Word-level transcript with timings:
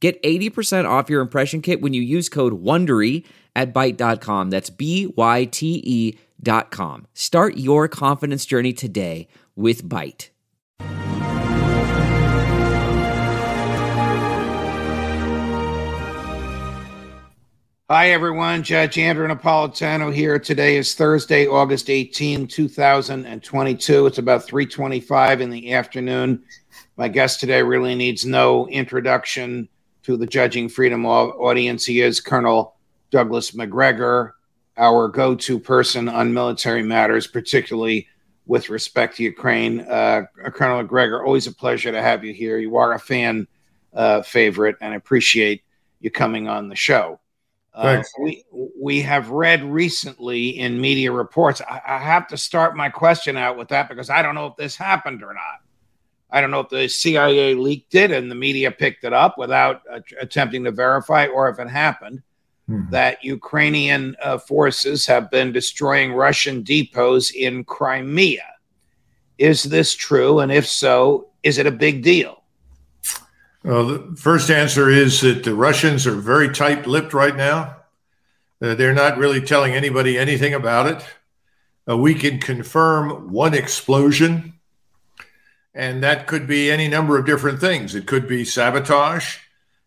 Get 0.00 0.22
80% 0.22 0.88
off 0.88 1.10
your 1.10 1.20
impression 1.20 1.60
kit 1.60 1.80
when 1.80 1.92
you 1.92 2.02
use 2.02 2.28
code 2.28 2.62
WONDERY 2.62 3.24
at 3.56 3.74
Byte.com. 3.74 4.50
That's 4.50 4.70
B-Y-T-E 4.70 6.18
dot 6.40 6.70
com. 6.70 7.06
Start 7.14 7.56
your 7.56 7.88
confidence 7.88 8.46
journey 8.46 8.72
today 8.72 9.26
with 9.56 9.82
Byte. 9.82 10.28
Hi, 17.90 18.10
everyone. 18.10 18.62
Judge 18.62 18.98
Andrew 18.98 19.26
Napolitano 19.26 20.14
here. 20.14 20.38
Today 20.38 20.76
is 20.76 20.94
Thursday, 20.94 21.46
August 21.46 21.88
18, 21.88 22.46
2022. 22.46 24.06
It's 24.06 24.18
about 24.18 24.44
325 24.44 25.40
in 25.40 25.48
the 25.48 25.72
afternoon. 25.72 26.42
My 26.98 27.08
guest 27.08 27.40
today 27.40 27.62
really 27.62 27.94
needs 27.94 28.26
no 28.26 28.68
introduction 28.68 29.68
to 30.08 30.16
the 30.16 30.26
Judging 30.26 30.70
Freedom 30.70 31.04
audience. 31.04 31.84
He 31.84 32.00
is 32.00 32.18
Colonel 32.18 32.76
Douglas 33.10 33.54
Macgregor, 33.54 34.36
our 34.78 35.06
go 35.06 35.34
to 35.34 35.58
person 35.58 36.08
on 36.08 36.32
military 36.32 36.82
matters, 36.82 37.26
particularly 37.26 38.08
with 38.46 38.70
respect 38.70 39.18
to 39.18 39.22
Ukraine. 39.22 39.80
Uh, 39.80 40.22
Colonel 40.54 40.78
Macgregor, 40.78 41.22
always 41.22 41.46
a 41.46 41.52
pleasure 41.52 41.92
to 41.92 42.00
have 42.00 42.24
you 42.24 42.32
here. 42.32 42.56
You 42.56 42.76
are 42.76 42.94
a 42.94 42.98
fan 42.98 43.46
uh, 43.92 44.22
favorite 44.22 44.76
and 44.80 44.94
appreciate 44.94 45.62
you 46.00 46.10
coming 46.10 46.48
on 46.48 46.70
the 46.70 46.76
show. 46.76 47.20
Uh, 47.74 48.02
we 48.18 48.42
we 48.80 49.02
have 49.02 49.28
read 49.28 49.62
recently 49.62 50.58
in 50.58 50.80
media 50.80 51.12
reports. 51.12 51.60
I, 51.60 51.82
I, 51.86 51.98
have 51.98 52.26
to 52.28 52.38
start 52.38 52.74
my 52.74 52.88
question 52.88 53.36
out 53.36 53.58
with 53.58 53.68
that 53.68 53.90
because 53.90 54.08
I 54.08 54.22
don't 54.22 54.34
know 54.34 54.46
if 54.46 54.56
this 54.56 54.74
happened 54.74 55.22
or 55.22 55.34
not. 55.34 55.67
I 56.30 56.40
don't 56.40 56.50
know 56.50 56.60
if 56.60 56.68
the 56.68 56.88
CIA 56.88 57.54
leaked 57.54 57.94
it 57.94 58.10
and 58.10 58.30
the 58.30 58.34
media 58.34 58.70
picked 58.70 59.04
it 59.04 59.12
up 59.12 59.38
without 59.38 59.82
uh, 59.90 60.00
attempting 60.20 60.64
to 60.64 60.72
verify, 60.72 61.26
or 61.26 61.48
if 61.48 61.58
it 61.58 61.68
happened 61.68 62.22
mm-hmm. 62.68 62.90
that 62.90 63.24
Ukrainian 63.24 64.16
uh, 64.22 64.38
forces 64.38 65.06
have 65.06 65.30
been 65.30 65.52
destroying 65.52 66.12
Russian 66.12 66.62
depots 66.62 67.30
in 67.34 67.64
Crimea. 67.64 68.44
Is 69.38 69.62
this 69.62 69.94
true? 69.94 70.40
And 70.40 70.52
if 70.52 70.66
so, 70.66 71.28
is 71.42 71.58
it 71.58 71.66
a 71.66 71.72
big 71.72 72.02
deal? 72.02 72.42
Well, 73.64 73.86
the 73.86 74.16
first 74.16 74.50
answer 74.50 74.88
is 74.88 75.20
that 75.20 75.44
the 75.44 75.54
Russians 75.54 76.06
are 76.06 76.14
very 76.14 76.50
tight 76.50 76.86
lipped 76.86 77.14
right 77.14 77.36
now. 77.36 77.76
Uh, 78.60 78.74
they're 78.74 78.94
not 78.94 79.18
really 79.18 79.40
telling 79.40 79.74
anybody 79.74 80.18
anything 80.18 80.54
about 80.54 80.86
it. 80.86 81.04
Uh, 81.88 81.96
we 81.96 82.14
can 82.14 82.38
confirm 82.38 83.32
one 83.32 83.54
explosion, 83.54 84.57
and 85.78 86.02
that 86.02 86.26
could 86.26 86.48
be 86.48 86.72
any 86.72 86.88
number 86.88 87.16
of 87.16 87.24
different 87.24 87.60
things. 87.60 87.94
It 87.94 88.08
could 88.08 88.26
be 88.26 88.44
sabotage, 88.44 89.38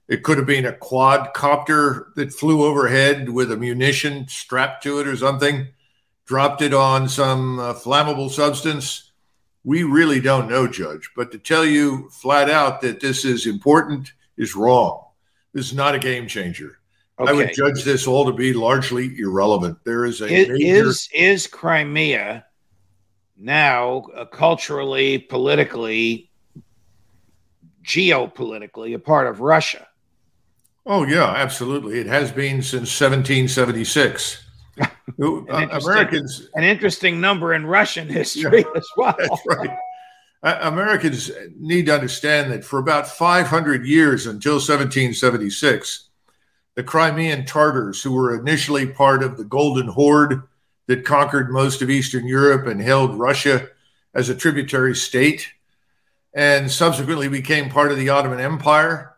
it 0.08 0.24
could 0.24 0.38
have 0.38 0.48
been 0.48 0.66
a 0.66 0.72
quadcopter 0.72 2.14
that 2.16 2.34
flew 2.34 2.64
overhead 2.64 3.30
with 3.30 3.52
a 3.52 3.58
munition 3.58 4.28
strapped 4.30 4.84
to 4.84 5.00
it 5.00 5.08
or 5.08 5.18
something, 5.18 5.68
dropped 6.26 6.62
it 6.62 6.74
on 6.74 7.10
some 7.10 7.60
uh, 7.60 7.74
flammable 7.74 8.32
substance. 8.32 9.12
We 9.66 9.84
really 9.84 10.22
don't 10.22 10.50
know, 10.50 10.66
Judge. 10.66 11.12
But 11.16 11.32
to 11.34 11.38
tell 11.38 11.66
you 11.66 12.10
flat 12.10 12.50
out 12.50 12.82
that 12.82 13.02
this 13.02 13.26
is 13.26 13.46
important 13.46 14.14
is 14.38 14.56
wrong. 14.56 15.06
This 15.54 15.68
is 15.68 15.74
not 15.74 15.94
a 15.94 16.00
game 16.00 16.28
changer. 16.28 16.80
Okay. 17.20 17.32
I 17.32 17.34
would 17.34 17.54
judge 17.54 17.84
this 17.84 18.08
all 18.08 18.26
to 18.26 18.34
be 18.34 18.54
largely 18.54 19.20
irrelevant. 19.20 19.78
There 19.84 20.06
is 20.06 20.22
a 20.22 20.26
is 20.26 20.48
major- 20.48 20.88
is, 20.88 21.10
is 21.14 21.48
Crimea 21.48 22.46
now 23.42 24.06
uh, 24.16 24.26
culturally, 24.26 25.18
politically, 25.18 26.30
geopolitically 27.84 28.96
a 28.96 29.00
part 29.00 29.28
of 29.28 29.42
Russia? 29.42 29.88
Oh 30.86 31.06
yeah, 31.06 31.26
absolutely. 31.26 32.00
It 32.00 32.08
has 32.08 32.32
been 32.32 32.62
since 32.62 33.00
1776. 33.00 34.48
an 35.18 35.70
Americans 35.72 36.50
an 36.56 36.64
interesting 36.64 37.20
number 37.20 37.54
in 37.54 37.66
Russian 37.66 38.08
history 38.08 38.60
yeah, 38.60 38.74
as 38.76 38.88
well. 38.96 39.16
That's 39.18 39.42
right. 39.48 39.78
Uh, 40.44 40.58
Americans 40.62 41.30
need 41.60 41.86
to 41.86 41.94
understand 41.94 42.52
that 42.52 42.64
for 42.64 42.80
about 42.80 43.08
500 43.08 43.86
years 43.86 44.26
until 44.26 44.54
1776, 44.54 46.10
the 46.74 46.84
Crimean 46.84 47.46
Tartars, 47.46 48.02
who 48.02 48.14
were 48.14 48.40
initially 48.40 48.88
part 48.88 49.22
of 49.22 49.38
the 49.38 49.44
Golden 49.44 49.88
Horde 49.88 50.42
that 50.92 51.06
conquered 51.06 51.50
most 51.52 51.82
of 51.82 51.90
Eastern 51.90 52.28
Europe 52.28 52.68
and 52.68 52.82
held 52.82 53.18
Russia 53.18 53.68
as 54.14 54.30
a 54.30 54.36
tributary 54.36 54.96
state, 54.96 55.48
and 56.34 56.70
subsequently 56.70 57.28
became 57.28 57.70
part 57.70 57.92
of 57.92 57.98
the 57.98 58.10
Ottoman 58.10 58.40
Empire 58.40 59.12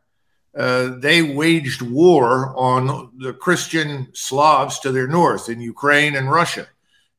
uh, 0.56 0.96
they 1.00 1.22
waged 1.22 1.82
war 1.82 2.54
on 2.56 3.12
the 3.18 3.34
Christian 3.34 4.08
Slavs 4.14 4.80
to 4.80 4.92
their 4.92 5.08
north 5.08 5.50
in 5.50 5.62
Ukraine 5.62 6.16
and 6.16 6.30
Russia. 6.30 6.68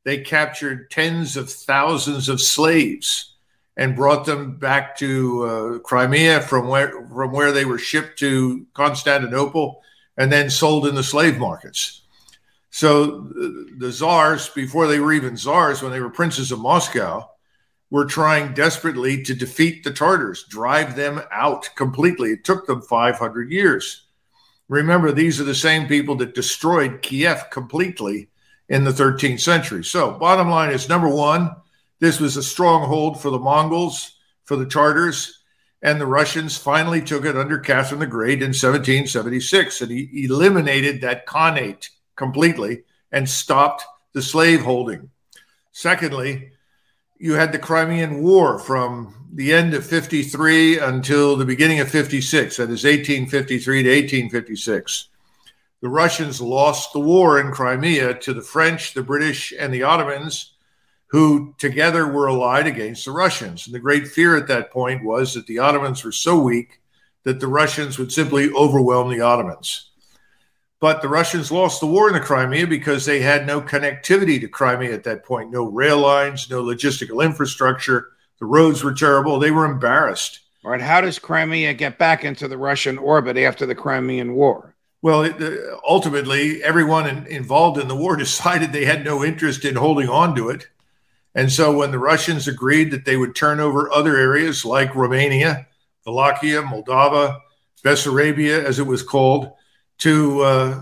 They 0.03 0.19
captured 0.19 0.89
tens 0.89 1.35
of 1.35 1.51
thousands 1.51 2.29
of 2.29 2.39
slaves 2.39 3.33
and 3.75 3.95
brought 3.95 4.25
them 4.25 4.55
back 4.55 4.95
to 4.97 5.43
uh, 5.43 5.79
Crimea 5.79 6.41
from 6.41 6.67
where 6.67 7.05
from 7.07 7.33
where 7.33 7.51
they 7.51 7.65
were 7.65 7.77
shipped 7.77 8.19
to 8.19 8.65
Constantinople 8.73 9.81
and 10.15 10.31
then 10.31 10.49
sold 10.49 10.87
in 10.87 10.95
the 10.95 11.03
slave 11.03 11.37
markets. 11.37 12.03
So 12.75 13.21
the 13.77 13.89
czars, 13.89 14.49
before 14.49 14.87
they 14.87 14.99
were 14.99 15.13
even 15.13 15.37
czars, 15.37 15.81
when 15.81 15.93
they 15.93 16.01
were 16.01 16.09
princes 16.09 16.51
of 16.51 16.59
Moscow, 16.59 17.29
were 17.89 18.03
trying 18.03 18.53
desperately 18.53 19.23
to 19.23 19.33
defeat 19.33 19.85
the 19.85 19.91
Tartars, 19.91 20.43
drive 20.49 20.97
them 20.97 21.21
out 21.31 21.69
completely. 21.77 22.31
It 22.31 22.43
took 22.43 22.67
them 22.67 22.81
500 22.81 23.49
years. 23.49 24.07
Remember, 24.67 25.13
these 25.13 25.39
are 25.39 25.45
the 25.45 25.55
same 25.55 25.87
people 25.87 26.15
that 26.15 26.35
destroyed 26.35 27.01
Kiev 27.01 27.49
completely 27.49 28.27
in 28.67 28.83
the 28.83 28.91
13th 28.91 29.39
century. 29.39 29.85
So, 29.85 30.11
bottom 30.11 30.49
line 30.49 30.73
is 30.73 30.89
number 30.89 31.07
one, 31.07 31.55
this 32.01 32.19
was 32.19 32.35
a 32.35 32.43
stronghold 32.43 33.21
for 33.21 33.29
the 33.29 33.39
Mongols, 33.39 34.17
for 34.43 34.57
the 34.57 34.65
Tartars, 34.65 35.43
and 35.81 36.01
the 36.01 36.05
Russians 36.05 36.57
finally 36.57 37.01
took 37.01 37.23
it 37.23 37.37
under 37.37 37.57
Catherine 37.57 38.01
the 38.01 38.05
Great 38.05 38.41
in 38.41 38.49
1776. 38.49 39.79
And 39.79 39.91
he 39.91 40.25
eliminated 40.25 40.99
that 40.99 41.25
khanate 41.25 41.87
completely 42.15 42.83
and 43.11 43.29
stopped 43.29 43.85
the 44.13 44.21
slave 44.21 44.61
holding. 44.61 45.09
Secondly, 45.71 46.51
you 47.17 47.33
had 47.33 47.51
the 47.51 47.59
Crimean 47.59 48.21
War 48.21 48.59
from 48.59 49.27
the 49.33 49.53
end 49.53 49.73
of 49.73 49.85
53 49.85 50.79
until 50.79 51.35
the 51.35 51.45
beginning 51.45 51.79
of 51.79 51.89
56. 51.89 52.57
That 52.57 52.63
is 52.63 52.83
1853 52.83 53.83
to 53.83 53.89
1856. 53.89 55.09
The 55.81 55.89
Russians 55.89 56.41
lost 56.41 56.93
the 56.93 56.99
war 56.99 57.39
in 57.39 57.51
Crimea 57.51 58.15
to 58.15 58.33
the 58.33 58.41
French, 58.41 58.93
the 58.93 59.03
British, 59.03 59.53
and 59.57 59.73
the 59.73 59.83
Ottomans, 59.83 60.53
who 61.07 61.53
together 61.57 62.07
were 62.07 62.27
allied 62.27 62.67
against 62.67 63.05
the 63.05 63.11
Russians. 63.11 63.67
And 63.67 63.75
the 63.75 63.79
great 63.79 64.07
fear 64.07 64.35
at 64.35 64.47
that 64.47 64.71
point 64.71 65.03
was 65.03 65.33
that 65.33 65.45
the 65.47 65.59
Ottomans 65.59 66.03
were 66.03 66.11
so 66.11 66.39
weak 66.39 66.79
that 67.23 67.39
the 67.39 67.47
Russians 67.47 67.99
would 67.99 68.11
simply 68.11 68.49
overwhelm 68.51 69.09
the 69.09 69.21
Ottomans. 69.21 69.91
But 70.79 71.01
the 71.01 71.07
Russians 71.07 71.51
lost 71.51 71.79
the 71.79 71.87
war 71.87 72.07
in 72.07 72.13
the 72.13 72.19
Crimea 72.19 72.67
because 72.67 73.05
they 73.05 73.21
had 73.21 73.47
no 73.47 73.61
connectivity 73.61 74.39
to 74.41 74.47
Crimea 74.47 74.93
at 74.93 75.03
that 75.05 75.23
point 75.23 75.51
no 75.51 75.65
rail 75.65 75.99
lines, 75.99 76.49
no 76.49 76.63
logistical 76.63 77.23
infrastructure. 77.23 78.09
The 78.39 78.45
roads 78.45 78.83
were 78.83 78.93
terrible. 78.93 79.39
They 79.39 79.51
were 79.51 79.65
embarrassed. 79.65 80.41
All 80.65 80.71
right. 80.71 80.81
How 80.81 80.99
does 80.99 81.19
Crimea 81.19 81.73
get 81.73 81.97
back 81.97 82.25
into 82.25 82.47
the 82.47 82.57
Russian 82.57 82.97
orbit 82.97 83.37
after 83.37 83.65
the 83.65 83.75
Crimean 83.75 84.33
War? 84.33 84.75
Well, 85.01 85.21
it, 85.21 85.39
uh, 85.41 85.77
ultimately, 85.87 86.63
everyone 86.63 87.07
in, 87.07 87.27
involved 87.27 87.79
in 87.79 87.87
the 87.87 87.95
war 87.95 88.15
decided 88.17 88.73
they 88.73 88.85
had 88.85 89.05
no 89.05 89.23
interest 89.23 89.63
in 89.63 89.75
holding 89.75 90.09
on 90.09 90.35
to 90.35 90.49
it. 90.49 90.67
And 91.35 91.51
so 91.51 91.77
when 91.77 91.91
the 91.91 91.99
Russians 91.99 92.47
agreed 92.47 92.91
that 92.91 93.05
they 93.05 93.17
would 93.17 93.35
turn 93.35 93.59
over 93.59 93.91
other 93.91 94.17
areas 94.17 94.65
like 94.65 94.95
Romania, 94.95 95.67
Wallachia, 96.05 96.63
Moldova, 96.63 97.39
Bessarabia, 97.83 98.63
as 98.63 98.79
it 98.79 98.87
was 98.87 99.03
called, 99.03 99.51
to 99.99 100.41
uh, 100.41 100.81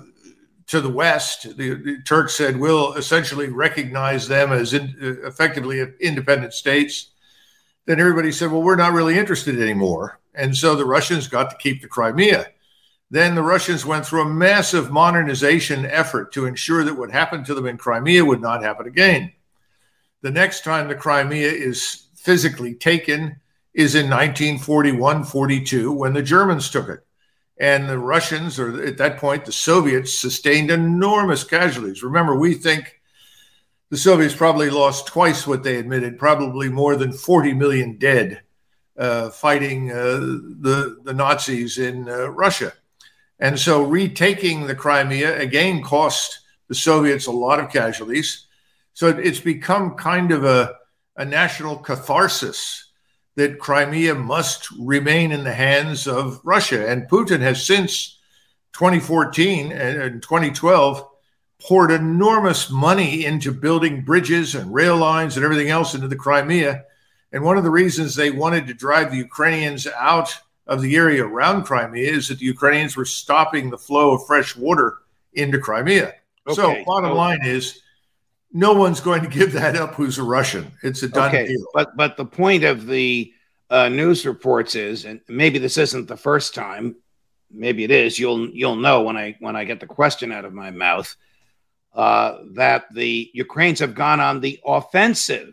to 0.67 0.81
the 0.81 0.89
west, 0.89 1.55
the, 1.57 1.75
the, 1.75 2.01
Turks 2.03 2.35
said 2.35 2.57
we'll 2.57 2.93
essentially 2.93 3.49
recognize 3.49 4.27
them 4.27 4.51
as 4.51 4.73
in, 4.73 4.95
uh, 5.01 5.27
effectively 5.27 5.85
independent 5.99 6.53
states. 6.53 7.11
Then 7.85 7.99
everybody 7.99 8.31
said, 8.31 8.51
well, 8.51 8.63
we're 8.63 8.75
not 8.77 8.93
really 8.93 9.17
interested 9.17 9.61
anymore, 9.61 10.19
and 10.33 10.55
so 10.55 10.75
the 10.75 10.85
Russians 10.85 11.27
got 11.27 11.49
to 11.49 11.57
keep 11.57 11.81
the 11.81 11.87
Crimea. 11.87 12.47
Then 13.11 13.35
the 13.35 13.43
Russians 13.43 13.85
went 13.85 14.05
through 14.05 14.23
a 14.23 14.33
massive 14.33 14.89
modernization 14.89 15.85
effort 15.85 16.31
to 16.33 16.47
ensure 16.47 16.83
that 16.83 16.97
what 16.97 17.11
happened 17.11 17.45
to 17.45 17.53
them 17.53 17.67
in 17.67 17.77
Crimea 17.77 18.25
would 18.25 18.41
not 18.41 18.63
happen 18.63 18.87
again. 18.87 19.31
The 20.21 20.31
next 20.31 20.63
time 20.63 20.87
the 20.87 20.95
Crimea 20.95 21.51
is 21.51 22.07
physically 22.15 22.73
taken 22.73 23.35
is 23.73 23.93
in 23.93 24.09
1941 24.09 25.25
42 25.25 25.91
when 25.91 26.13
the 26.13 26.23
Germans 26.23 26.69
took 26.69 26.89
it. 26.89 27.05
And 27.57 27.87
the 27.87 27.99
Russians, 27.99 28.59
or 28.59 28.83
at 28.83 28.97
that 28.97 29.17
point, 29.17 29.45
the 29.45 29.51
Soviets, 29.51 30.13
sustained 30.13 30.71
enormous 30.71 31.43
casualties. 31.43 32.01
Remember, 32.01 32.35
we 32.35 32.55
think 32.55 32.99
the 33.89 33.97
Soviets 33.97 34.35
probably 34.35 34.71
lost 34.71 35.07
twice 35.07 35.45
what 35.45 35.63
they 35.63 35.77
admitted, 35.77 36.17
probably 36.17 36.67
more 36.67 36.95
than 36.95 37.13
40 37.13 37.53
million 37.53 37.97
dead 37.97 38.41
uh, 38.97 39.29
fighting 39.29 39.91
uh, 39.91 40.19
the, 40.59 40.99
the 41.03 41.13
Nazis 41.13 41.77
in 41.77 42.09
uh, 42.09 42.29
Russia. 42.29 42.73
And 43.39 43.59
so 43.59 43.83
retaking 43.83 44.67
the 44.67 44.75
Crimea 44.75 45.39
again 45.39 45.81
cost 45.81 46.39
the 46.67 46.75
Soviets 46.75 47.27
a 47.27 47.31
lot 47.31 47.59
of 47.59 47.71
casualties. 47.71 48.47
So 48.93 49.07
it's 49.07 49.39
become 49.39 49.95
kind 49.95 50.31
of 50.31 50.43
a, 50.43 50.75
a 51.17 51.25
national 51.25 51.77
catharsis 51.77 52.85
that 53.35 53.59
Crimea 53.59 54.15
must 54.15 54.69
remain 54.79 55.31
in 55.31 55.43
the 55.43 55.53
hands 55.53 56.07
of 56.07 56.39
Russia. 56.43 56.87
And 56.89 57.09
Putin 57.09 57.39
has 57.39 57.65
since 57.65 58.19
2014 58.73 59.71
and 59.71 60.21
2012 60.21 61.09
poured 61.59 61.91
enormous 61.91 62.69
money 62.69 63.25
into 63.25 63.51
building 63.51 64.03
bridges 64.03 64.53
and 64.53 64.73
rail 64.73 64.97
lines 64.97 65.35
and 65.35 65.45
everything 65.45 65.69
else 65.69 65.95
into 65.95 66.07
the 66.07 66.15
Crimea. 66.15 66.83
And 67.31 67.43
one 67.43 67.57
of 67.57 67.63
the 67.63 67.71
reasons 67.71 68.15
they 68.15 68.31
wanted 68.31 68.67
to 68.67 68.73
drive 68.73 69.11
the 69.11 69.17
Ukrainians 69.17 69.87
out 69.87 70.37
of 70.67 70.81
the 70.81 70.95
area 70.95 71.25
around 71.25 71.63
Crimea 71.63 72.11
is 72.11 72.27
that 72.27 72.39
the 72.39 72.45
Ukrainians 72.45 72.95
were 72.95 73.05
stopping 73.05 73.69
the 73.69 73.77
flow 73.77 74.13
of 74.13 74.25
fresh 74.25 74.55
water 74.55 74.99
into 75.33 75.59
Crimea. 75.59 76.13
Okay. 76.47 76.55
So, 76.55 76.83
bottom 76.85 77.11
okay. 77.11 77.17
line 77.17 77.45
is, 77.45 77.81
no 78.53 78.73
one's 78.73 79.01
going 79.01 79.23
to 79.23 79.27
give 79.27 79.51
that 79.53 79.75
up 79.75 79.95
who's 79.95 80.19
a 80.19 80.23
Russian. 80.23 80.71
It's 80.83 81.01
a 81.03 81.09
done 81.09 81.29
okay. 81.29 81.47
deal. 81.47 81.65
But 81.73 81.97
but 81.97 82.15
the 82.15 82.25
point 82.25 82.63
of 82.63 82.85
the 82.85 83.33
uh, 83.69 83.89
news 83.89 84.25
reports 84.25 84.75
is, 84.75 85.05
and 85.05 85.19
maybe 85.27 85.57
this 85.57 85.77
isn't 85.77 86.07
the 86.07 86.15
first 86.15 86.53
time, 86.53 86.95
maybe 87.51 87.83
it 87.83 87.91
is. 87.91 88.19
You'll 88.19 88.49
you'll 88.49 88.75
know 88.75 89.01
when 89.01 89.17
I 89.17 89.35
when 89.39 89.55
I 89.55 89.63
get 89.63 89.79
the 89.79 89.87
question 89.87 90.31
out 90.31 90.45
of 90.45 90.53
my 90.53 90.69
mouth 90.69 91.15
uh, 91.95 92.39
that 92.53 92.85
the 92.93 93.31
Ukrainians 93.33 93.79
have 93.79 93.95
gone 93.95 94.19
on 94.19 94.39
the 94.39 94.59
offensive. 94.65 95.49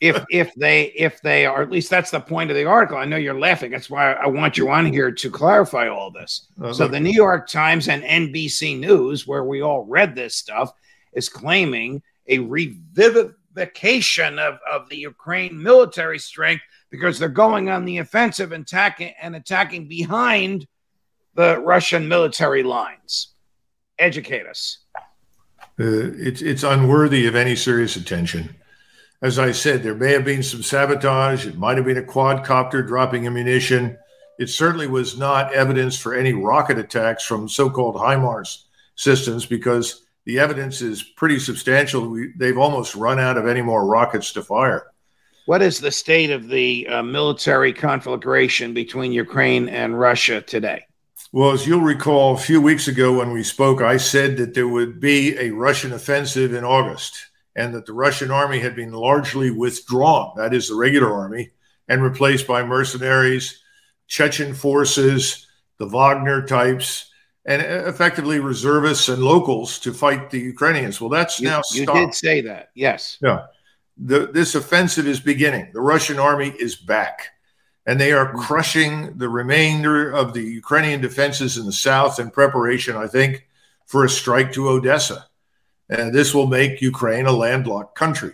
if 0.00 0.24
if 0.30 0.54
they 0.54 0.84
if 0.96 1.20
they 1.22 1.46
are 1.46 1.62
at 1.62 1.70
least 1.70 1.88
that's 1.88 2.10
the 2.10 2.20
point 2.20 2.50
of 2.50 2.56
the 2.56 2.64
article. 2.64 2.98
I 2.98 3.04
know 3.04 3.16
you're 3.16 3.38
laughing. 3.38 3.70
That's 3.70 3.90
why 3.90 4.12
I 4.12 4.26
want 4.26 4.56
you 4.56 4.68
on 4.70 4.86
here 4.86 5.10
to 5.10 5.30
clarify 5.30 5.88
all 5.88 6.10
this. 6.10 6.48
Uh-huh. 6.60 6.72
So 6.72 6.88
the 6.88 7.00
New 7.00 7.12
York 7.12 7.48
Times 7.48 7.88
and 7.88 8.02
NBC 8.02 8.78
News, 8.78 9.26
where 9.26 9.44
we 9.44 9.60
all 9.60 9.84
read 9.84 10.14
this 10.14 10.36
stuff, 10.36 10.72
is 11.12 11.28
claiming 11.28 12.02
a 12.26 12.38
revivification 12.38 14.38
of, 14.38 14.58
of 14.70 14.88
the 14.88 14.96
Ukraine 14.96 15.62
military 15.62 16.18
strength 16.18 16.62
because 16.90 17.18
they're 17.18 17.28
going 17.28 17.68
on 17.68 17.84
the 17.84 17.98
offensive 17.98 18.52
and 18.52 18.64
attacking 18.64 19.12
and 19.20 19.36
attacking 19.36 19.88
behind 19.88 20.66
the 21.34 21.58
Russian 21.58 22.08
military 22.08 22.62
lines. 22.62 23.34
Educate 23.98 24.46
us. 24.46 24.78
Uh, 25.80 26.12
it's 26.18 26.42
it's 26.42 26.62
unworthy 26.62 27.26
of 27.26 27.34
any 27.34 27.56
serious 27.56 27.96
attention 27.96 28.54
as 29.22 29.38
I 29.38 29.52
said, 29.52 29.82
there 29.82 29.94
may 29.94 30.12
have 30.12 30.24
been 30.24 30.42
some 30.42 30.64
sabotage. 30.64 31.46
It 31.46 31.56
might 31.56 31.76
have 31.76 31.86
been 31.86 31.96
a 31.96 32.02
quadcopter 32.02 32.86
dropping 32.86 33.26
ammunition. 33.26 33.96
It 34.38 34.48
certainly 34.48 34.88
was 34.88 35.16
not 35.16 35.54
evidence 35.54 35.96
for 35.96 36.12
any 36.12 36.32
rocket 36.32 36.76
attacks 36.76 37.22
from 37.22 37.48
so 37.48 37.70
called 37.70 37.94
HIMARS 37.94 38.64
systems 38.96 39.46
because 39.46 40.04
the 40.24 40.38
evidence 40.38 40.80
is 40.80 41.02
pretty 41.02 41.38
substantial. 41.38 42.08
We, 42.08 42.32
they've 42.36 42.58
almost 42.58 42.94
run 42.94 43.18
out 43.18 43.36
of 43.36 43.46
any 43.46 43.62
more 43.62 43.86
rockets 43.86 44.32
to 44.32 44.42
fire. 44.42 44.92
What 45.46 45.62
is 45.62 45.80
the 45.80 45.90
state 45.90 46.30
of 46.30 46.48
the 46.48 46.86
uh, 46.86 47.02
military 47.02 47.72
conflagration 47.72 48.74
between 48.74 49.12
Ukraine 49.12 49.68
and 49.68 49.98
Russia 49.98 50.40
today? 50.40 50.86
Well, 51.32 51.50
as 51.50 51.66
you'll 51.66 51.80
recall, 51.80 52.34
a 52.34 52.38
few 52.38 52.60
weeks 52.60 52.88
ago 52.88 53.18
when 53.18 53.32
we 53.32 53.42
spoke, 53.42 53.80
I 53.80 53.96
said 53.96 54.36
that 54.36 54.54
there 54.54 54.68
would 54.68 55.00
be 55.00 55.36
a 55.38 55.50
Russian 55.50 55.92
offensive 55.92 56.52
in 56.52 56.62
August 56.62 57.30
and 57.56 57.74
that 57.74 57.86
the 57.86 57.92
Russian 57.92 58.30
army 58.30 58.60
had 58.60 58.76
been 58.76 58.92
largely 58.92 59.50
withdrawn, 59.50 60.32
that 60.36 60.54
is, 60.54 60.68
the 60.68 60.74
regular 60.74 61.12
army, 61.12 61.50
and 61.88 62.02
replaced 62.02 62.46
by 62.46 62.62
mercenaries, 62.62 63.60
Chechen 64.06 64.54
forces, 64.54 65.46
the 65.78 65.86
Wagner 65.86 66.46
types, 66.46 67.10
and 67.44 67.62
effectively 67.62 68.38
reservists 68.38 69.08
and 69.08 69.22
locals 69.22 69.78
to 69.80 69.92
fight 69.92 70.30
the 70.30 70.38
Ukrainians. 70.38 71.00
Well, 71.00 71.10
that's 71.10 71.40
you, 71.40 71.48
now 71.48 71.62
you 71.72 71.82
stopped. 71.82 71.98
did 71.98 72.14
say 72.14 72.40
that, 72.42 72.70
yes. 72.74 73.18
Yeah. 73.20 73.46
The, 73.98 74.26
this 74.26 74.54
offensive 74.54 75.06
is 75.06 75.20
beginning. 75.20 75.70
The 75.72 75.80
Russian 75.80 76.18
army 76.18 76.54
is 76.58 76.76
back, 76.76 77.28
and 77.84 78.00
they 78.00 78.12
are 78.12 78.28
mm-hmm. 78.28 78.40
crushing 78.40 79.18
the 79.18 79.28
remainder 79.28 80.10
of 80.10 80.34
the 80.34 80.42
Ukrainian 80.42 81.00
defenses 81.00 81.58
in 81.58 81.66
the 81.66 81.72
south 81.72 82.18
in 82.18 82.30
preparation, 82.30 82.96
I 82.96 83.06
think, 83.06 83.46
for 83.86 84.04
a 84.04 84.08
strike 84.08 84.52
to 84.52 84.68
Odessa. 84.68 85.26
And 85.88 86.14
this 86.14 86.32
will 86.34 86.46
make 86.46 86.80
Ukraine 86.80 87.26
a 87.26 87.32
landlocked 87.32 87.96
country. 87.96 88.32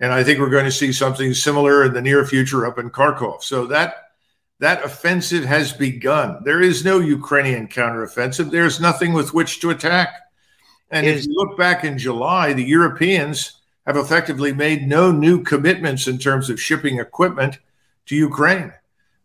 And 0.00 0.12
I 0.12 0.24
think 0.24 0.40
we're 0.40 0.50
going 0.50 0.64
to 0.64 0.72
see 0.72 0.92
something 0.92 1.32
similar 1.32 1.84
in 1.84 1.92
the 1.92 2.02
near 2.02 2.26
future 2.26 2.66
up 2.66 2.78
in 2.78 2.90
Kharkov. 2.90 3.42
So 3.44 3.66
that 3.66 4.01
that 4.62 4.84
offensive 4.84 5.44
has 5.44 5.72
begun. 5.72 6.40
There 6.44 6.60
is 6.60 6.84
no 6.84 7.00
Ukrainian 7.00 7.66
counteroffensive. 7.66 8.52
There's 8.52 8.80
nothing 8.80 9.12
with 9.12 9.34
which 9.34 9.58
to 9.60 9.70
attack. 9.70 10.14
And 10.92 11.04
is, 11.04 11.24
if 11.24 11.26
you 11.26 11.34
look 11.34 11.58
back 11.58 11.82
in 11.82 11.98
July, 11.98 12.52
the 12.52 12.62
Europeans 12.62 13.60
have 13.86 13.96
effectively 13.96 14.52
made 14.52 14.86
no 14.86 15.10
new 15.10 15.42
commitments 15.42 16.06
in 16.06 16.16
terms 16.16 16.48
of 16.48 16.60
shipping 16.60 17.00
equipment 17.00 17.58
to 18.06 18.14
Ukraine. 18.14 18.72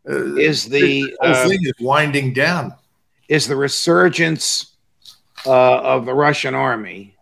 Uh, 0.10 0.38
is 0.38 0.66
the, 0.66 1.02
whole 1.22 1.36
uh, 1.36 1.48
thing 1.48 1.60
is 1.62 1.74
winding 1.80 2.34
down? 2.34 2.74
Is 3.30 3.48
the 3.48 3.56
resurgence 3.56 4.76
uh, 5.46 5.82
of 5.82 6.08
the 6.08 6.16
Russian 6.16 6.56
army 6.56 7.16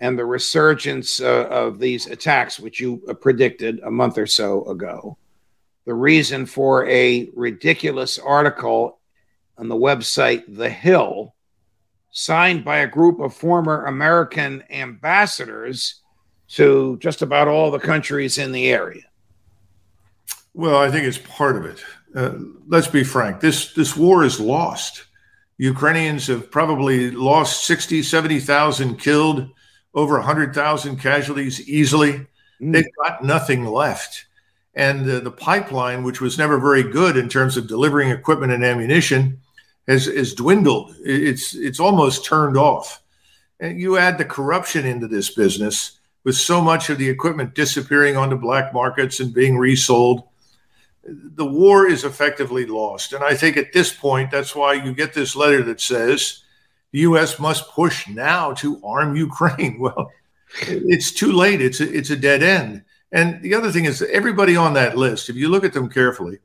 and 0.00 0.18
the 0.18 0.26
resurgence 0.26 1.20
uh, 1.20 1.46
of 1.48 1.78
these 1.78 2.08
attacks, 2.08 2.58
which 2.58 2.80
you 2.80 3.00
uh, 3.08 3.14
predicted 3.14 3.78
a 3.84 3.92
month 3.92 4.18
or 4.18 4.26
so 4.26 4.64
ago, 4.64 5.16
the 5.90 5.94
reason 5.94 6.46
for 6.46 6.86
a 6.88 7.28
ridiculous 7.34 8.16
article 8.16 9.00
on 9.58 9.66
the 9.66 9.74
website 9.74 10.44
The 10.46 10.70
Hill, 10.70 11.34
signed 12.12 12.64
by 12.64 12.76
a 12.76 12.86
group 12.86 13.18
of 13.18 13.34
former 13.34 13.86
American 13.86 14.62
ambassadors 14.70 16.00
to 16.50 16.96
just 17.00 17.22
about 17.22 17.48
all 17.48 17.72
the 17.72 17.80
countries 17.80 18.38
in 18.38 18.52
the 18.52 18.70
area. 18.70 19.02
Well, 20.54 20.76
I 20.76 20.92
think 20.92 21.08
it's 21.08 21.18
part 21.18 21.56
of 21.56 21.64
it. 21.64 21.82
Uh, 22.14 22.34
let's 22.68 22.86
be 22.86 23.02
frank. 23.02 23.40
This 23.40 23.74
this 23.74 23.96
war 23.96 24.22
is 24.22 24.38
lost. 24.38 25.06
Ukrainians 25.58 26.28
have 26.28 26.52
probably 26.52 27.10
lost 27.10 27.64
60, 27.64 28.04
70,000 28.04 28.94
killed, 28.94 29.50
over 29.92 30.14
100,000 30.18 31.00
casualties 31.00 31.68
easily. 31.68 32.28
Mm. 32.60 32.74
They've 32.74 32.96
got 33.02 33.24
nothing 33.24 33.64
left. 33.64 34.26
And 34.80 35.04
the, 35.04 35.20
the 35.20 35.30
pipeline, 35.30 36.04
which 36.04 36.22
was 36.22 36.38
never 36.38 36.58
very 36.58 36.82
good 36.82 37.18
in 37.18 37.28
terms 37.28 37.58
of 37.58 37.66
delivering 37.66 38.08
equipment 38.08 38.50
and 38.50 38.64
ammunition, 38.64 39.38
has, 39.86 40.06
has 40.06 40.32
dwindled. 40.32 40.96
It's, 41.04 41.54
it's 41.54 41.78
almost 41.78 42.24
turned 42.24 42.56
off. 42.56 43.02
And 43.60 43.78
you 43.78 43.98
add 43.98 44.16
the 44.16 44.24
corruption 44.24 44.86
into 44.86 45.06
this 45.06 45.34
business 45.34 45.98
with 46.24 46.34
so 46.34 46.62
much 46.62 46.88
of 46.88 46.96
the 46.96 47.10
equipment 47.10 47.54
disappearing 47.54 48.16
onto 48.16 48.36
black 48.36 48.72
markets 48.72 49.20
and 49.20 49.34
being 49.34 49.58
resold. 49.58 50.22
The 51.04 51.44
war 51.44 51.86
is 51.86 52.04
effectively 52.04 52.64
lost. 52.64 53.12
And 53.12 53.22
I 53.22 53.34
think 53.34 53.58
at 53.58 53.74
this 53.74 53.92
point, 53.92 54.30
that's 54.30 54.56
why 54.56 54.72
you 54.72 54.94
get 54.94 55.12
this 55.12 55.36
letter 55.36 55.62
that 55.64 55.82
says, 55.82 56.42
the 56.92 57.00
U.S. 57.00 57.38
must 57.38 57.68
push 57.68 58.08
now 58.08 58.54
to 58.54 58.80
arm 58.82 59.14
Ukraine. 59.14 59.78
Well, 59.80 60.10
it's 60.62 61.12
too 61.12 61.32
late. 61.32 61.60
It's 61.60 61.80
a, 61.80 61.96
it's 61.96 62.10
a 62.10 62.16
dead 62.16 62.42
end. 62.42 62.82
And 63.12 63.42
the 63.42 63.54
other 63.54 63.72
thing 63.72 63.86
is, 63.86 64.02
everybody 64.02 64.56
on 64.56 64.74
that 64.74 64.96
list, 64.96 65.28
if 65.28 65.36
you 65.36 65.48
look 65.48 65.64
at 65.64 65.72
them 65.72 65.88
carefully, 65.88 66.38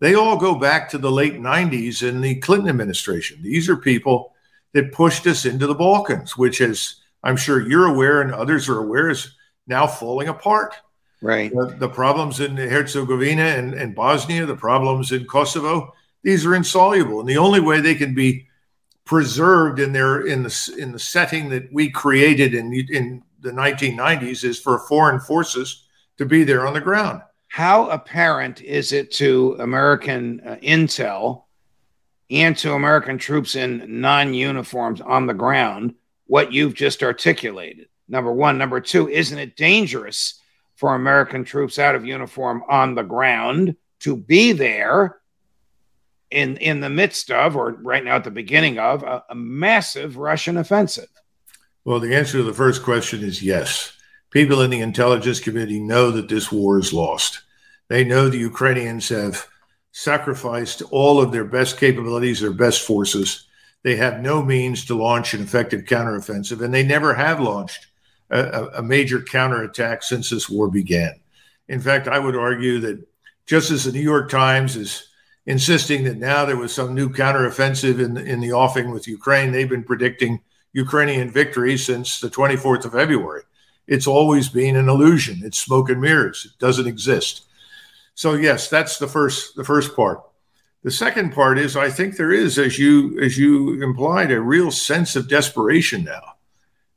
they 0.00 0.14
all 0.14 0.36
go 0.36 0.56
back 0.56 0.88
to 0.90 0.98
the 0.98 1.10
late 1.10 1.34
90s 1.34 2.06
in 2.06 2.20
the 2.20 2.34
Clinton 2.36 2.68
administration. 2.68 3.40
These 3.40 3.68
are 3.68 3.76
people 3.76 4.32
that 4.72 4.92
pushed 4.92 5.26
us 5.26 5.44
into 5.44 5.66
the 5.66 5.74
Balkans, 5.74 6.36
which 6.36 6.60
is, 6.60 6.96
I'm 7.22 7.36
sure 7.36 7.60
you're 7.60 7.86
aware 7.86 8.20
and 8.20 8.34
others 8.34 8.68
are 8.68 8.78
aware, 8.78 9.10
is 9.10 9.34
now 9.66 9.86
falling 9.86 10.28
apart. 10.28 10.74
Right. 11.20 11.52
The, 11.52 11.76
the 11.78 11.88
problems 11.88 12.40
in 12.40 12.56
Herzegovina 12.56 13.42
and, 13.42 13.74
and 13.74 13.94
Bosnia, 13.94 14.44
the 14.44 14.56
problems 14.56 15.12
in 15.12 15.24
Kosovo, 15.24 15.94
these 16.24 16.44
are 16.44 16.54
insoluble. 16.56 17.20
And 17.20 17.28
the 17.28 17.38
only 17.38 17.60
way 17.60 17.80
they 17.80 17.94
can 17.94 18.12
be 18.12 18.48
preserved 19.04 19.78
in 19.78 19.92
their 19.92 20.26
in 20.26 20.42
the 20.42 20.74
in 20.78 20.92
the 20.92 20.98
setting 20.98 21.48
that 21.48 21.72
we 21.72 21.90
created 21.90 22.54
in 22.54 22.72
in 22.72 23.22
the 23.40 23.50
1990s 23.50 24.44
is 24.44 24.60
for 24.60 24.78
foreign 24.78 25.18
forces 25.18 25.84
to 26.18 26.26
be 26.26 26.44
there 26.44 26.66
on 26.66 26.74
the 26.74 26.80
ground. 26.80 27.22
How 27.48 27.90
apparent 27.90 28.62
is 28.62 28.92
it 28.92 29.10
to 29.12 29.56
American 29.58 30.40
uh, 30.40 30.56
intel 30.62 31.44
and 32.30 32.56
to 32.58 32.72
American 32.72 33.18
troops 33.18 33.56
in 33.56 34.00
non 34.00 34.32
uniforms 34.32 35.00
on 35.00 35.26
the 35.26 35.34
ground 35.34 35.94
what 36.26 36.52
you've 36.52 36.74
just 36.74 37.02
articulated? 37.02 37.88
Number 38.08 38.32
one. 38.32 38.58
Number 38.58 38.80
two, 38.80 39.08
isn't 39.08 39.38
it 39.38 39.56
dangerous 39.56 40.40
for 40.76 40.94
American 40.94 41.44
troops 41.44 41.78
out 41.78 41.94
of 41.94 42.06
uniform 42.06 42.62
on 42.68 42.94
the 42.94 43.02
ground 43.02 43.76
to 44.00 44.16
be 44.16 44.52
there 44.52 45.18
in, 46.30 46.56
in 46.56 46.80
the 46.80 46.90
midst 46.90 47.30
of, 47.30 47.56
or 47.56 47.72
right 47.72 48.04
now 48.04 48.16
at 48.16 48.24
the 48.24 48.30
beginning 48.30 48.78
of, 48.78 49.02
a, 49.02 49.22
a 49.28 49.34
massive 49.34 50.16
Russian 50.16 50.56
offensive? 50.56 51.08
Well, 51.84 52.00
the 52.00 52.14
answer 52.14 52.38
to 52.38 52.44
the 52.44 52.54
first 52.54 52.82
question 52.82 53.22
is 53.22 53.42
yes. 53.42 53.92
People 54.32 54.62
in 54.62 54.70
the 54.70 54.80
intelligence 54.80 55.40
community 55.40 55.78
know 55.78 56.10
that 56.10 56.28
this 56.28 56.50
war 56.50 56.78
is 56.78 56.92
lost. 56.92 57.42
They 57.88 58.02
know 58.02 58.28
the 58.28 58.38
Ukrainians 58.38 59.10
have 59.10 59.46
sacrificed 59.92 60.82
all 60.90 61.20
of 61.20 61.32
their 61.32 61.44
best 61.44 61.78
capabilities, 61.78 62.40
their 62.40 62.52
best 62.52 62.80
forces. 62.86 63.46
They 63.82 63.96
have 63.96 64.22
no 64.22 64.42
means 64.42 64.86
to 64.86 64.94
launch 64.94 65.34
an 65.34 65.42
effective 65.42 65.84
counteroffensive, 65.84 66.64
and 66.64 66.72
they 66.72 66.82
never 66.82 67.12
have 67.12 67.40
launched 67.40 67.88
a, 68.30 68.68
a 68.76 68.82
major 68.82 69.20
counterattack 69.20 70.02
since 70.02 70.30
this 70.30 70.48
war 70.48 70.70
began. 70.70 71.20
In 71.68 71.80
fact, 71.80 72.08
I 72.08 72.18
would 72.18 72.36
argue 72.36 72.80
that 72.80 73.06
just 73.44 73.70
as 73.70 73.84
the 73.84 73.92
New 73.92 74.00
York 74.00 74.30
Times 74.30 74.76
is 74.76 75.08
insisting 75.44 76.04
that 76.04 76.16
now 76.16 76.46
there 76.46 76.56
was 76.56 76.72
some 76.72 76.94
new 76.94 77.10
counteroffensive 77.10 78.02
in, 78.02 78.16
in 78.16 78.40
the 78.40 78.52
offing 78.52 78.90
with 78.90 79.08
Ukraine, 79.08 79.52
they've 79.52 79.68
been 79.68 79.84
predicting 79.84 80.40
Ukrainian 80.72 81.30
victory 81.30 81.76
since 81.76 82.18
the 82.20 82.30
24th 82.30 82.86
of 82.86 82.92
February. 82.92 83.42
It's 83.86 84.06
always 84.06 84.48
been 84.48 84.76
an 84.76 84.88
illusion. 84.88 85.40
It's 85.42 85.58
smoke 85.58 85.90
and 85.90 86.00
mirrors. 86.00 86.46
It 86.46 86.58
doesn't 86.58 86.86
exist. 86.86 87.42
So 88.14 88.34
yes, 88.34 88.68
that's 88.68 88.98
the 88.98 89.08
first 89.08 89.56
the 89.56 89.64
first 89.64 89.96
part. 89.96 90.22
The 90.82 90.90
second 90.90 91.32
part 91.32 91.58
is 91.58 91.76
I 91.76 91.90
think 91.90 92.16
there 92.16 92.32
is, 92.32 92.58
as 92.58 92.78
you 92.78 93.18
as 93.20 93.38
you 93.38 93.82
implied, 93.82 94.30
a 94.30 94.40
real 94.40 94.70
sense 94.70 95.16
of 95.16 95.28
desperation 95.28 96.04
now. 96.04 96.34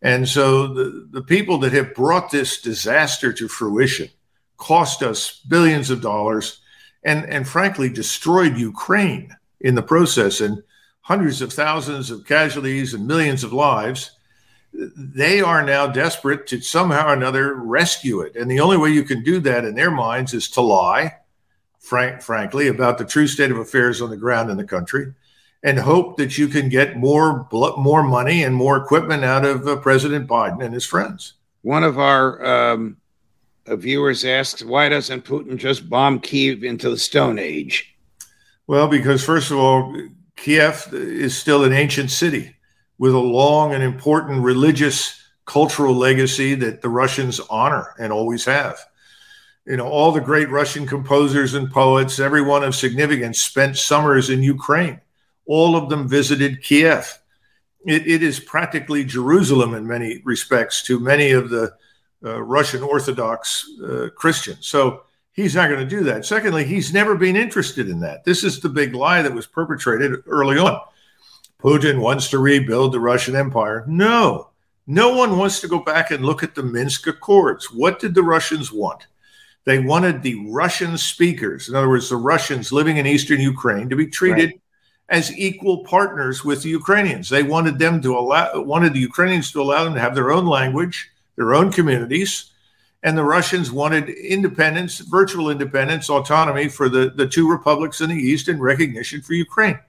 And 0.02 0.28
so 0.28 0.68
the, 0.68 1.08
the 1.12 1.22
people 1.22 1.58
that 1.60 1.74
have 1.74 1.96
brought 1.96 2.30
this 2.30 2.62
disaster 2.62 3.34
to 3.34 3.48
fruition 3.48 4.10
cost 4.58 5.02
us 5.02 5.42
billions 5.48 5.90
of 5.90 6.02
dollars 6.02 6.62
and, 7.04 7.26
and 7.26 7.48
frankly 7.48 7.90
destroyed 7.90 8.58
Ukraine 8.58 9.36
in 9.62 9.76
the 9.76 9.84
process 9.84 10.42
and 10.42 10.64
hundreds 11.02 11.42
of 11.42 11.54
thousands 11.54 12.12
of 12.12 12.26
casualties 12.26 12.94
and 12.94 13.08
millions 13.08 13.44
of 13.44 13.54
lives. 13.54 14.15
They 14.96 15.42
are 15.42 15.64
now 15.64 15.88
desperate 15.88 16.48
to 16.48 16.62
somehow 16.62 17.08
or 17.08 17.14
another 17.14 17.54
rescue 17.54 18.22
it. 18.22 18.36
And 18.36 18.50
the 18.50 18.60
only 18.60 18.78
way 18.78 18.90
you 18.90 19.04
can 19.04 19.24
do 19.24 19.40
that 19.42 19.66
in 19.66 19.76
their 19.76 19.92
minds 19.92 20.34
is 20.34 20.50
to 20.52 20.62
lie, 20.62 21.18
frank, 21.80 22.22
frankly, 22.22 22.68
about 22.68 22.98
the 22.98 23.06
true 23.06 23.28
state 23.28 23.52
of 23.52 23.58
affairs 23.58 24.02
on 24.02 24.10
the 24.10 24.18
ground 24.18 24.50
in 24.50 24.58
the 24.58 24.66
country 24.66 25.14
and 25.66 25.80
hope 25.80 26.18
that 26.18 26.38
you 26.38 26.48
can 26.48 26.70
get 26.70 26.96
more 26.96 27.48
more 27.52 28.04
money 28.04 28.44
and 28.44 28.56
more 28.56 28.78
equipment 28.78 29.24
out 29.24 29.44
of 29.44 29.68
uh, 29.68 29.76
President 29.78 30.28
Biden 30.28 30.64
and 30.64 30.74
his 30.74 30.86
friends. 30.86 31.34
One 31.64 31.84
of 31.84 31.98
our 31.98 32.46
um, 32.46 32.98
uh, 33.66 33.76
viewers 33.76 34.24
asks, 34.24 34.64
"Why 34.64 34.90
doesn't 34.90 35.26
Putin 35.26 35.58
just 35.58 35.90
bomb 35.90 36.20
Kiev 36.20 36.64
into 36.64 36.90
the 36.90 36.98
Stone 36.98 37.40
Age?" 37.40 37.98
Well, 38.68 38.88
because 38.88 39.24
first 39.24 39.50
of 39.50 39.58
all, 39.58 39.96
Kiev 40.36 40.90
is 40.94 41.36
still 41.36 41.64
an 41.64 41.74
ancient 41.74 42.12
city 42.12 42.55
with 42.98 43.14
a 43.14 43.20
long 43.20 43.74
and 43.74 43.84
important 43.84 44.44
religious 44.44 45.22
cultural 45.46 45.94
legacy 45.94 46.56
that 46.56 46.82
the 46.82 46.90
Russians 46.90 47.40
honor 47.50 47.94
and 48.00 48.12
always 48.12 48.46
have. 48.46 48.80
You 49.66 49.78
know, 49.78 49.88
all 49.88 50.12
the 50.12 50.22
great 50.22 50.50
Russian 50.50 50.88
composers 50.88 51.54
and 51.54 51.72
poets, 51.72 52.20
everyone 52.20 52.64
of 52.64 52.76
significance, 52.76 53.42
spent 53.42 53.78
summers 53.78 54.30
in 54.30 54.44
Ukraine 54.44 55.02
all 55.46 55.76
of 55.76 55.90
them 55.90 56.08
visited 56.08 56.62
Kiev. 56.62 57.20
it, 57.86 58.08
it 58.08 58.24
is 58.24 58.40
practically 58.40 59.04
Jerusalem 59.06 59.74
in 59.74 59.88
many 59.88 60.22
respects 60.26 60.82
to 60.84 61.00
many 61.00 61.32
of 61.32 61.50
the 61.50 61.74
uh, 62.24 62.42
Russian 62.42 62.82
Orthodox 62.82 63.70
uh, 63.84 64.10
Christians. 64.16 64.66
So 64.66 65.04
he's 65.34 65.56
not 65.56 65.70
going 65.70 65.88
to 65.88 65.96
do 65.96 66.04
that. 66.06 66.26
Secondly, 66.26 66.66
he's 66.66 66.94
never 66.94 67.16
been 67.16 67.36
interested 67.36 67.90
in 67.90 68.00
that. 68.00 68.24
This 68.24 68.44
is 68.44 68.60
the 68.60 68.70
big 68.70 68.96
lie 68.96 69.22
that 69.22 69.34
was 69.34 69.46
perpetrated 69.46 70.24
early 70.26 70.58
on. 70.58 70.80
Putin 71.62 72.00
wants 72.00 72.30
to 72.30 72.40
rebuild 72.40 72.92
the 72.92 73.00
Russian 73.00 73.36
Empire. 73.36 73.84
No, 73.88 74.50
no 74.88 75.16
one 75.16 75.38
wants 75.38 75.60
to 75.62 75.68
go 75.68 75.80
back 75.80 76.12
and 76.12 76.26
look 76.26 76.44
at 76.44 76.56
the 76.56 76.64
Minsk 76.64 77.08
Accords. 77.08 77.72
What 77.72 78.00
did 78.00 78.14
the 78.14 78.24
Russians 78.24 78.72
want? 78.72 79.08
They 79.64 79.80
wanted 79.80 80.22
the 80.22 80.48
Russian 80.50 80.98
speakers, 80.98 81.70
in 81.70 81.76
other 81.76 81.90
words, 81.90 82.10
the 82.10 82.18
Russians 82.18 82.72
living 82.72 82.98
in 82.98 83.08
eastern 83.08 83.42
Ukraine, 83.42 83.90
to 83.90 83.96
be 83.96 84.08
treated 84.08 84.50
right 84.50 84.62
as 85.10 85.36
equal 85.38 85.84
partners 85.84 86.44
with 86.44 86.64
the 86.64 86.70
Ukrainians. 86.70 87.30
They 87.30 87.44
wanted 87.44 87.78
them 87.78 88.02
to 88.02 88.18
allow 88.18 88.60
wanted 88.62 88.94
the 88.94 89.00
Ukrainians 89.00 89.52
to 89.52 89.62
allow 89.62 89.84
them 89.84 89.94
to 89.94 90.00
have 90.00 90.16
their 90.16 90.32
own 90.32 90.46
language, 90.46 91.12
their 91.36 91.54
own 91.54 91.72
communities, 91.72 92.52
and 93.04 93.18
the 93.18 93.24
Russians 93.24 93.72
wanted 93.72 94.10
independence, 94.10 95.00
virtual 95.00 95.52
independence, 95.52 96.10
autonomy 96.10 96.68
for 96.68 96.90
the, 96.90 97.12
the 97.12 97.28
two 97.28 97.50
republics 97.50 98.02
in 98.02 98.10
the 98.10 98.16
east 98.16 98.48
and 98.48 98.60
recognition 98.60 99.22
for 99.22 99.34
Ukraine. 99.34 99.80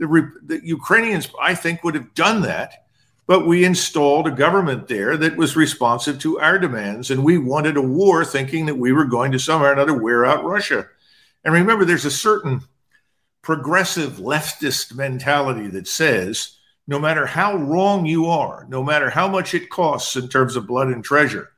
The, 0.00 0.32
the 0.42 0.66
Ukrainians, 0.66 1.28
I 1.40 1.54
think, 1.54 1.84
would 1.84 1.94
have 1.94 2.14
done 2.14 2.42
that, 2.42 2.86
but 3.26 3.46
we 3.46 3.64
installed 3.64 4.26
a 4.26 4.32
government 4.32 4.88
there 4.88 5.16
that 5.16 5.36
was 5.36 5.54
responsive 5.54 6.18
to 6.20 6.40
our 6.40 6.58
demands, 6.58 7.12
and 7.12 7.22
we 7.22 7.38
wanted 7.38 7.76
a 7.76 7.82
war 7.82 8.24
thinking 8.24 8.66
that 8.66 8.78
we 8.78 8.90
were 8.90 9.04
going 9.04 9.30
to 9.30 9.38
somehow 9.38 9.66
or 9.66 9.72
another 9.72 9.94
wear 9.94 10.26
out 10.26 10.44
Russia. 10.44 10.88
And 11.44 11.54
remember, 11.54 11.84
there's 11.84 12.04
a 12.04 12.10
certain 12.10 12.62
progressive 13.42 14.14
leftist 14.14 14.94
mentality 14.94 15.68
that 15.68 15.86
says 15.86 16.56
no 16.86 16.98
matter 16.98 17.24
how 17.24 17.56
wrong 17.56 18.04
you 18.04 18.26
are, 18.26 18.66
no 18.68 18.82
matter 18.82 19.10
how 19.10 19.28
much 19.28 19.54
it 19.54 19.70
costs 19.70 20.16
in 20.16 20.28
terms 20.28 20.56
of 20.56 20.66
blood 20.66 20.88
and 20.88 21.04
treasure, 21.04 21.50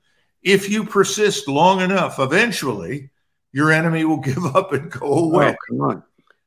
if 0.42 0.68
you 0.68 0.84
persist 0.84 1.48
long 1.48 1.80
enough, 1.80 2.18
eventually 2.18 3.08
your 3.52 3.72
enemy 3.72 4.04
will 4.04 4.20
give 4.20 4.44
up 4.44 4.72
and 4.72 4.90
go 4.90 5.06
away. 5.06 5.48
Oh, 5.48 5.56
come 5.70 5.80
on. 5.80 6.02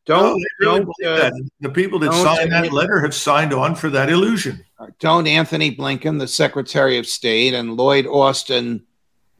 Don't, 0.05 0.43
don't 0.61 0.87
uh, 1.03 1.31
the 1.61 1.69
people 1.69 1.97
that 1.99 2.13
signed 2.13 2.51
that 2.51 2.71
letter 2.71 2.99
have 2.99 3.15
signed 3.15 3.53
on 3.53 3.73
for 3.73 3.89
that 3.89 4.09
illusion. 4.09 4.63
Don't 4.99 5.25
Antony 5.25 5.75
Blinken, 5.75 6.19
the 6.19 6.27
Secretary 6.27 6.99
of 6.99 7.07
State, 7.07 7.55
and 7.55 7.75
Lloyd 7.75 8.05
Austin, 8.05 8.85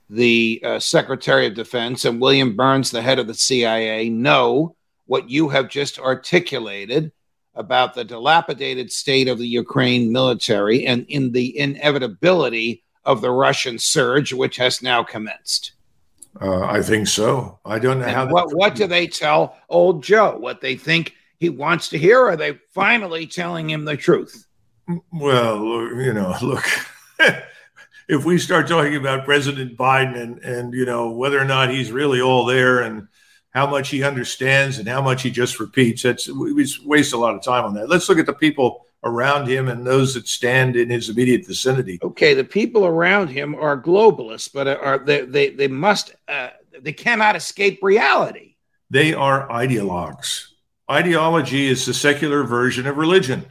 the 0.10 0.62
uh, 0.66 0.80
Secretary 0.80 1.46
of 1.46 1.54
Defense, 1.54 2.04
and 2.04 2.20
William 2.20 2.56
Burns, 2.56 2.90
the 2.90 3.04
head 3.04 3.20
of 3.20 3.28
the 3.28 3.36
CIA, 3.36 4.10
know 4.10 4.76
what 5.06 5.30
you 5.30 5.50
have 5.50 5.70
just 5.70 6.00
articulated 6.00 7.12
about 7.54 7.94
the 7.94 8.04
dilapidated 8.04 8.92
state 8.92 9.28
of 9.28 9.38
the 9.38 9.48
Ukraine 9.48 10.12
military 10.12 10.86
and 10.86 11.06
in 11.08 11.32
the 11.32 11.58
inevitability 11.58 12.84
of 13.06 13.22
the 13.22 13.32
Russian 13.32 13.78
surge, 13.78 14.34
which 14.34 14.58
has 14.58 14.82
now 14.82 15.04
commenced. 15.04 15.74
Uh, 16.40 16.66
I 16.66 16.82
think 16.82 17.08
so. 17.08 17.60
I 17.66 17.80
don't 17.80 18.00
know 18.00 18.06
and 18.06 18.16
how. 18.16 18.28
What, 18.28 18.56
what 18.56 18.76
do 18.76 18.88
they 18.88 19.08
tell 19.08 19.58
old 19.70 20.04
Joe? 20.04 20.38
What 20.38 20.62
they 20.62 20.76
think 20.76 21.14
he 21.40 21.50
wants 21.50 21.90
to 21.90 21.98
hear? 21.98 22.26
are 22.26 22.36
they 22.36 22.60
finally 22.74 23.26
telling 23.28 23.70
him 23.70 23.86
the 23.86 23.96
truth? 23.96 24.46
Well, 25.12 25.58
you 25.94 26.14
know, 26.14 26.36
look. 26.42 26.66
if 28.08 28.26
we 28.26 28.38
start 28.38 28.68
talking 28.68 28.96
about 28.96 29.26
President 29.26 29.78
Biden 29.78 30.20
and 30.20 30.40
and 30.40 30.74
you 30.74 30.86
know 30.86 31.12
whether 31.12 31.40
or 31.40 31.46
not 31.46 31.70
he's 31.70 31.92
really 31.92 32.22
all 32.22 32.46
there 32.46 32.82
and 32.82 33.08
how 33.56 33.66
much 33.66 33.90
he 33.90 34.04
understands 34.04 34.78
and 34.78 34.88
how 34.88 35.02
much 35.02 35.22
he 35.22 35.32
just 35.32 35.60
repeats. 35.60 36.04
That's 36.04 36.28
we 36.28 36.68
waste 36.84 37.14
a 37.14 37.18
lot 37.18 37.36
of 37.36 37.44
time 37.44 37.64
on 37.64 37.74
that. 37.76 37.90
Let's 37.90 38.10
look 38.10 38.20
at 38.20 38.26
the 38.26 38.34
people 38.34 38.86
around 39.06 39.48
him 39.48 39.68
and 39.68 39.86
those 39.86 40.16
that 40.16 40.28
stand 40.28 40.76
in 40.76 40.90
his 40.90 41.10
immediate 41.10 41.46
vicinity. 41.46 42.00
Okay, 42.02 42.34
the 42.34 42.44
people 42.44 42.86
around 42.86 43.28
him 43.30 43.56
are 43.56 43.80
globalists, 43.80 44.52
but 44.52 44.68
are 44.68 44.98
they 44.98 45.22
they, 45.22 45.50
they 45.52 45.68
must 45.68 46.16
uh, 46.28 46.50
they 46.82 46.94
cannot 46.94 47.36
escape 47.36 47.80
reality. 47.82 48.56
They 48.90 49.14
are 49.14 49.48
ideologues. 49.50 50.48
Ideology 50.90 51.68
is 51.68 51.86
the 51.86 51.94
secular 51.94 52.44
version 52.44 52.86
of 52.86 52.98
religion. 52.98 53.46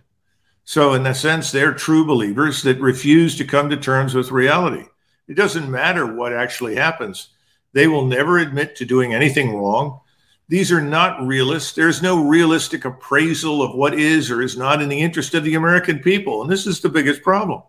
So, 0.65 0.95
in 0.95 1.03
that 1.03 1.17
sense, 1.17 1.51
they're 1.51 1.75
true 1.75 2.07
believers 2.07 2.63
that 2.63 2.81
refuse 2.81 3.37
to 3.37 3.45
come 3.45 3.69
to 3.71 3.77
terms 3.77 4.15
with 4.15 4.31
reality. 4.31 4.85
It 5.29 5.35
doesn't 5.35 5.71
matter 5.71 6.15
what 6.15 6.33
actually 6.33 6.77
happens. 6.77 7.29
They 7.73 7.87
will 7.87 8.07
never 8.07 8.39
admit 8.39 8.77
to 8.77 8.85
doing 8.85 9.13
anything 9.13 9.55
wrong. 9.55 10.01
These 10.49 10.71
are 10.73 10.81
not 10.81 11.27
realists. 11.27 11.73
There's 11.73 12.03
no 12.03 12.23
realistic 12.23 12.85
appraisal 12.85 13.63
of 13.63 13.75
what 13.75 13.95
is 13.95 14.31
or 14.31 14.43
is 14.43 14.57
not 14.57 14.83
in 14.83 14.89
the 14.89 15.01
interest 15.01 15.35
of 15.35 15.45
the 15.45 15.55
American 15.55 16.01
people. 16.01 16.43
And 16.43 16.51
this 16.51 16.67
is 16.67 16.81
the 16.81 16.89
biggest 16.89 17.23
problem. 17.23 17.63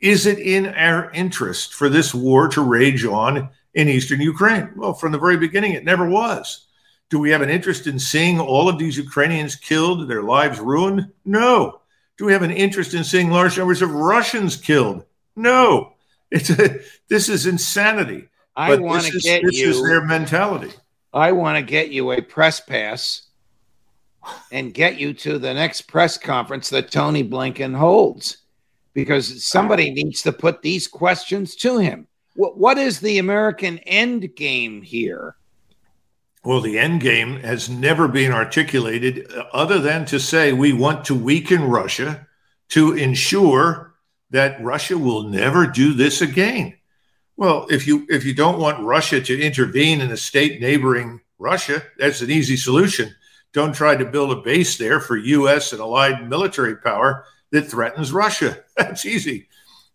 Is 0.00 0.26
it 0.26 0.38
in 0.38 0.66
our 0.66 1.10
interest 1.12 1.74
for 1.74 1.88
this 1.88 2.14
war 2.14 2.48
to 2.48 2.62
rage 2.62 3.04
on 3.04 3.50
in 3.74 3.88
eastern 3.88 4.20
Ukraine? 4.20 4.72
Well, 4.76 4.94
from 4.94 5.12
the 5.12 5.18
very 5.18 5.36
beginning, 5.36 5.72
it 5.72 5.84
never 5.84 6.08
was. 6.08 6.66
Do 7.10 7.18
we 7.18 7.30
have 7.30 7.42
an 7.42 7.50
interest 7.50 7.86
in 7.86 7.98
seeing 7.98 8.40
all 8.40 8.68
of 8.68 8.78
these 8.78 8.96
Ukrainians 8.96 9.56
killed, 9.56 10.08
their 10.08 10.22
lives 10.22 10.58
ruined? 10.58 11.12
No. 11.24 11.80
Do 12.16 12.24
we 12.24 12.32
have 12.32 12.42
an 12.42 12.50
interest 12.50 12.94
in 12.94 13.04
seeing 13.04 13.30
large 13.30 13.58
numbers 13.58 13.82
of 13.82 13.90
Russians 13.90 14.56
killed? 14.56 15.04
No. 15.36 15.94
It's 16.30 16.50
a, 16.50 16.80
this 17.08 17.28
is 17.28 17.46
insanity. 17.46 18.28
I 18.56 18.76
want 18.76 19.04
to 19.04 19.18
get 19.18 19.42
this 19.42 19.58
you. 19.58 19.66
This 19.68 19.76
is 19.76 19.82
their 19.82 20.04
mentality. 20.04 20.72
I 21.12 21.32
want 21.32 21.56
to 21.56 21.62
get 21.62 21.90
you 21.90 22.12
a 22.12 22.22
press 22.22 22.60
pass 22.60 23.22
and 24.52 24.74
get 24.74 24.98
you 24.98 25.12
to 25.14 25.38
the 25.38 25.54
next 25.54 25.82
press 25.82 26.16
conference 26.16 26.70
that 26.70 26.90
Tony 26.90 27.24
Blinken 27.24 27.74
holds 27.76 28.38
because 28.94 29.44
somebody 29.44 29.90
needs 29.90 30.22
to 30.22 30.32
put 30.32 30.62
these 30.62 30.86
questions 30.86 31.56
to 31.56 31.78
him. 31.78 32.06
What, 32.34 32.58
what 32.58 32.78
is 32.78 33.00
the 33.00 33.18
American 33.18 33.78
end 33.80 34.34
game 34.36 34.82
here? 34.82 35.36
Well, 36.44 36.60
the 36.60 36.78
end 36.78 37.00
game 37.00 37.40
has 37.40 37.68
never 37.68 38.08
been 38.08 38.32
articulated 38.32 39.30
uh, 39.32 39.44
other 39.52 39.78
than 39.78 40.06
to 40.06 40.18
say 40.18 40.52
we 40.52 40.72
want 40.72 41.04
to 41.06 41.14
weaken 41.14 41.64
Russia 41.64 42.26
to 42.70 42.94
ensure 42.94 43.94
that 44.30 44.62
Russia 44.62 44.96
will 44.96 45.24
never 45.24 45.66
do 45.66 45.92
this 45.92 46.22
again. 46.22 46.74
Well, 47.40 47.66
if 47.70 47.86
you 47.86 48.06
if 48.10 48.26
you 48.26 48.34
don't 48.34 48.58
want 48.58 48.84
Russia 48.84 49.18
to 49.18 49.40
intervene 49.40 50.02
in 50.02 50.10
a 50.10 50.16
state 50.18 50.60
neighboring 50.60 51.22
Russia, 51.38 51.82
that's 51.96 52.20
an 52.20 52.30
easy 52.30 52.58
solution. 52.58 53.14
Don't 53.54 53.72
try 53.72 53.96
to 53.96 54.04
build 54.04 54.30
a 54.30 54.42
base 54.42 54.76
there 54.76 55.00
for 55.00 55.16
US 55.16 55.72
and 55.72 55.80
allied 55.80 56.28
military 56.28 56.76
power 56.76 57.24
that 57.50 57.62
threatens 57.62 58.12
Russia. 58.12 58.62
That's 58.76 59.06
easy. 59.06 59.48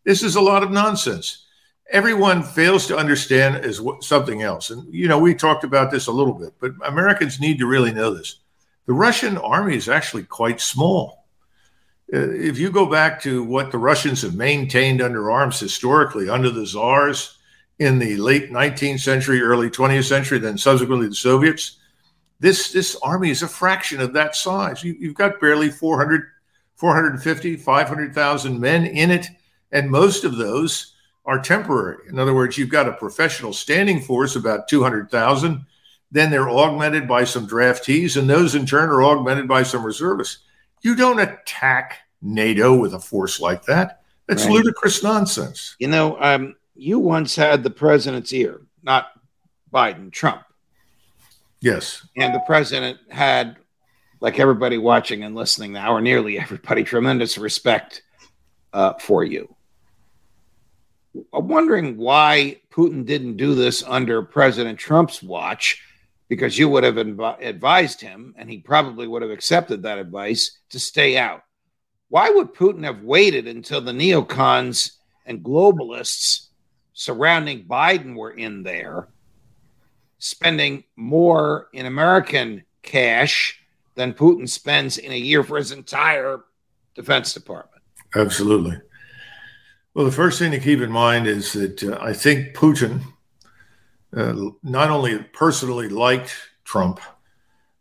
This 0.04 0.24
is 0.24 0.36
a 0.36 0.42
lot 0.42 0.64
of 0.64 0.72
nonsense. 0.72 1.46
Everyone 1.92 2.42
fails 2.42 2.88
to 2.88 2.98
understand 2.98 3.58
as 3.58 3.80
something 4.02 4.42
else. 4.42 4.72
And 4.72 4.92
you 4.92 5.08
know, 5.08 5.20
we 5.20 5.36
talked 5.36 5.64
about 5.64 5.92
this 5.92 6.08
a 6.08 6.12
little 6.12 6.34
bit, 6.34 6.54
but 6.60 6.72
Americans 6.84 7.40
need 7.40 7.60
to 7.60 7.68
really 7.68 7.94
know 7.94 8.12
this. 8.12 8.40
The 8.88 8.94
Russian 8.94 9.38
army 9.38 9.76
is 9.76 9.88
actually 9.88 10.24
quite 10.24 10.60
small. 10.60 11.25
Uh, 12.14 12.30
if 12.32 12.58
you 12.60 12.70
go 12.70 12.86
back 12.86 13.22
to 13.22 13.44
what 13.44 13.72
the 13.72 13.78
Russians 13.78 14.22
have 14.22 14.36
maintained 14.36 15.02
under 15.02 15.32
arms 15.32 15.60
historically, 15.60 16.30
under 16.30 16.52
the 16.52 16.66
czars 16.66 17.38
in 17.80 17.98
the 18.00 18.16
late 18.18 18.52
19th 18.52 19.00
century, 19.00 19.42
early 19.42 19.70
20th 19.70 20.08
century, 20.08 20.38
then 20.38 20.58
subsequently 20.58 21.08
the 21.08 21.16
Soviets, 21.16 21.78
this 22.40 22.72
this 22.72 22.96
army 23.02 23.32
is 23.32 23.42
a 23.42 23.48
fraction 23.48 24.02
of 24.02 24.14
that 24.14 24.36
size. 24.36 24.84
You, 24.84 25.08
have 25.08 25.16
got 25.16 25.40
barely 25.40 25.70
400, 25.70 26.24
450, 26.76 27.56
500,000 27.58 28.60
men 28.60 28.86
in 28.86 29.10
it, 29.10 29.28
and 29.72 29.90
most 29.90 30.24
of 30.24 30.36
those 30.36 30.94
are 31.26 31.40
temporary. 31.40 32.08
In 32.08 32.20
other 32.20 32.36
words, 32.36 32.58
you've 32.58 32.70
got 32.70 32.88
a 32.88 32.94
professional 32.94 33.52
standing 33.54 34.00
force, 34.00 34.36
about 34.36 34.68
200,000. 34.68 35.66
Then 36.12 36.30
they're 36.30 36.50
augmented 36.50 37.08
by 37.08 37.24
some 37.24 37.48
draftees, 37.48 38.16
and 38.16 38.30
those 38.30 38.54
in 38.54 38.66
turn 38.66 38.90
are 38.90 39.04
augmented 39.04 39.48
by 39.48 39.64
some 39.64 39.84
reservists. 39.84 40.40
You 40.86 40.96
don't 40.96 41.20
attack 41.20 41.98
NATO 42.22 42.76
with 42.78 42.94
a 42.94 43.00
force 43.00 43.40
like 43.40 43.64
that. 43.64 44.04
That's 44.28 44.44
right. 44.44 44.54
ludicrous 44.54 45.02
nonsense. 45.02 45.76
You 45.80 45.88
know, 45.88 46.16
um, 46.22 46.56
you 46.76 47.00
once 47.00 47.36
had 47.36 47.64
the 47.64 47.72
president's 47.72 48.32
ear, 48.32 48.62
not 48.84 49.08
Biden, 49.74 50.12
Trump. 50.12 50.44
Yes. 51.60 52.08
And 52.16 52.36
the 52.36 52.44
president 52.46 53.00
had, 53.10 53.58
like 54.20 54.40
everybody 54.40 54.78
watching 54.78 55.24
and 55.24 55.34
listening 55.34 55.74
now, 55.74 55.92
or 55.92 56.02
nearly 56.02 56.38
everybody, 56.46 56.84
tremendous 56.84 57.40
respect 57.40 58.04
uh, 58.72 58.94
for 59.00 59.24
you. 59.24 59.56
I'm 61.34 61.48
wondering 61.48 61.98
why 61.98 62.62
Putin 62.70 63.08
didn't 63.08 63.38
do 63.38 63.56
this 63.56 63.82
under 63.88 64.22
President 64.22 64.78
Trump's 64.78 65.24
watch 65.24 65.82
because 66.28 66.58
you 66.58 66.68
would 66.70 66.84
have 66.84 66.98
advised 66.98 68.02
him, 68.02 68.34
and 68.38 68.50
he 68.50 68.58
probably 68.58 69.08
would 69.08 69.22
have 69.22 69.32
accepted 69.32 69.84
that 69.84 70.00
advice 70.00 70.60
to 70.70 70.80
stay 70.80 71.18
out. 71.18 71.44
Why 72.10 72.30
would 72.30 72.54
Putin 72.54 72.84
have 72.84 73.04
waited 73.04 73.48
until 73.48 73.82
the 73.82 73.92
neocons 73.92 74.92
and 75.26 75.44
globalists 75.44 76.48
surrounding 76.94 77.66
Biden 77.66 78.16
were 78.16 78.32
in 78.32 78.64
there, 78.64 79.10
spending 80.20 80.84
more 80.96 81.68
in 81.74 81.86
American 81.86 82.64
cash 82.82 83.60
than 83.96 84.14
Putin 84.14 84.48
spends 84.48 84.98
in 84.98 85.12
a 85.12 85.18
year 85.18 85.44
for 85.44 85.58
his 85.58 85.72
entire 85.72 86.42
Defense 86.96 87.34
Department? 87.34 87.84
Absolutely. 88.16 88.80
Well, 89.94 90.06
the 90.06 90.12
first 90.12 90.40
thing 90.40 90.52
to 90.52 90.60
keep 90.60 90.82
in 90.82 90.92
mind 90.92 91.28
is 91.28 91.54
that 91.54 91.84
uh, 91.84 91.98
I 92.02 92.14
think 92.14 92.56
Putin 92.56 93.02
uh, 94.16 94.34
not 94.64 94.90
only 94.90 95.20
personally 95.34 95.90
liked 95.90 96.36
Trump, 96.64 97.00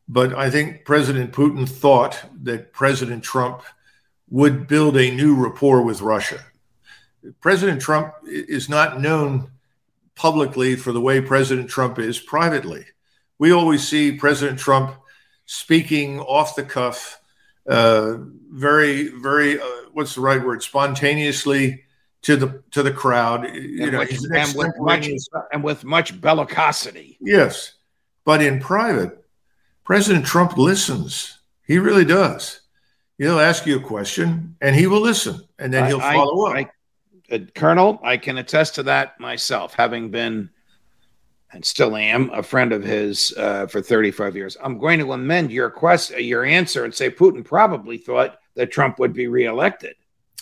but 0.08 0.34
I 0.34 0.50
think 0.50 0.84
President 0.84 1.32
Putin 1.32 1.68
thought 1.68 2.22
that 2.42 2.72
President 2.72 3.22
Trump 3.22 3.62
would 4.28 4.66
build 4.66 4.96
a 4.96 5.14
new 5.14 5.34
rapport 5.34 5.82
with 5.82 6.02
Russia. 6.02 6.40
President 7.40 7.80
Trump 7.80 8.12
is 8.26 8.68
not 8.68 9.00
known 9.00 9.50
publicly 10.14 10.76
for 10.76 10.92
the 10.92 11.00
way 11.00 11.20
President 11.20 11.68
Trump 11.68 11.98
is 11.98 12.18
privately. 12.18 12.84
We 13.38 13.52
always 13.52 13.86
see 13.86 14.12
President 14.12 14.58
Trump 14.58 14.96
speaking 15.46 16.20
off 16.20 16.56
the 16.56 16.62
cuff, 16.64 17.20
uh, 17.68 18.16
very, 18.50 19.08
very, 19.08 19.60
uh, 19.60 19.66
what's 19.92 20.14
the 20.14 20.20
right 20.20 20.42
word, 20.42 20.62
spontaneously 20.62 21.83
to 22.24 22.36
the 22.36 22.62
to 22.72 22.82
the 22.82 22.92
crowd. 22.92 23.44
You 23.54 23.84
and 23.84 23.92
know, 23.92 23.98
with, 24.00 24.32
and 24.32 24.54
with 24.54 24.74
much 24.78 25.08
and 25.52 25.64
with 25.64 25.84
much 25.84 26.20
bellicosity. 26.20 27.16
Yes, 27.20 27.74
but 28.24 28.42
in 28.42 28.60
private, 28.60 29.24
President 29.84 30.26
Trump 30.26 30.58
listens. 30.58 31.38
He 31.66 31.78
really 31.78 32.04
does. 32.04 32.60
He'll 33.16 33.40
ask 33.40 33.64
you 33.64 33.76
a 33.76 33.80
question, 33.80 34.56
and 34.60 34.74
he 34.74 34.86
will 34.86 35.00
listen, 35.00 35.40
and 35.58 35.72
then 35.72 35.86
he'll 35.86 36.00
I, 36.00 36.14
follow 36.14 36.46
I, 36.46 36.62
up. 36.62 36.70
I, 37.30 37.34
uh, 37.34 37.38
Colonel, 37.54 38.00
I 38.02 38.16
can 38.16 38.38
attest 38.38 38.74
to 38.74 38.82
that 38.84 39.18
myself, 39.20 39.72
having 39.72 40.10
been 40.10 40.50
and 41.54 41.64
still 41.64 41.96
am 41.96 42.30
a 42.30 42.42
friend 42.42 42.72
of 42.72 42.82
his 42.82 43.32
uh, 43.36 43.66
for 43.68 43.80
35 43.80 44.34
years. 44.36 44.56
I'm 44.62 44.78
going 44.78 44.98
to 44.98 45.12
amend 45.12 45.52
your 45.52 45.70
quest, 45.70 46.10
your 46.10 46.44
answer, 46.44 46.84
and 46.84 46.92
say 46.92 47.10
Putin 47.10 47.44
probably 47.44 47.96
thought 47.96 48.38
that 48.56 48.72
Trump 48.72 48.98
would 48.98 49.12
be 49.12 49.28
reelected. 49.28 49.94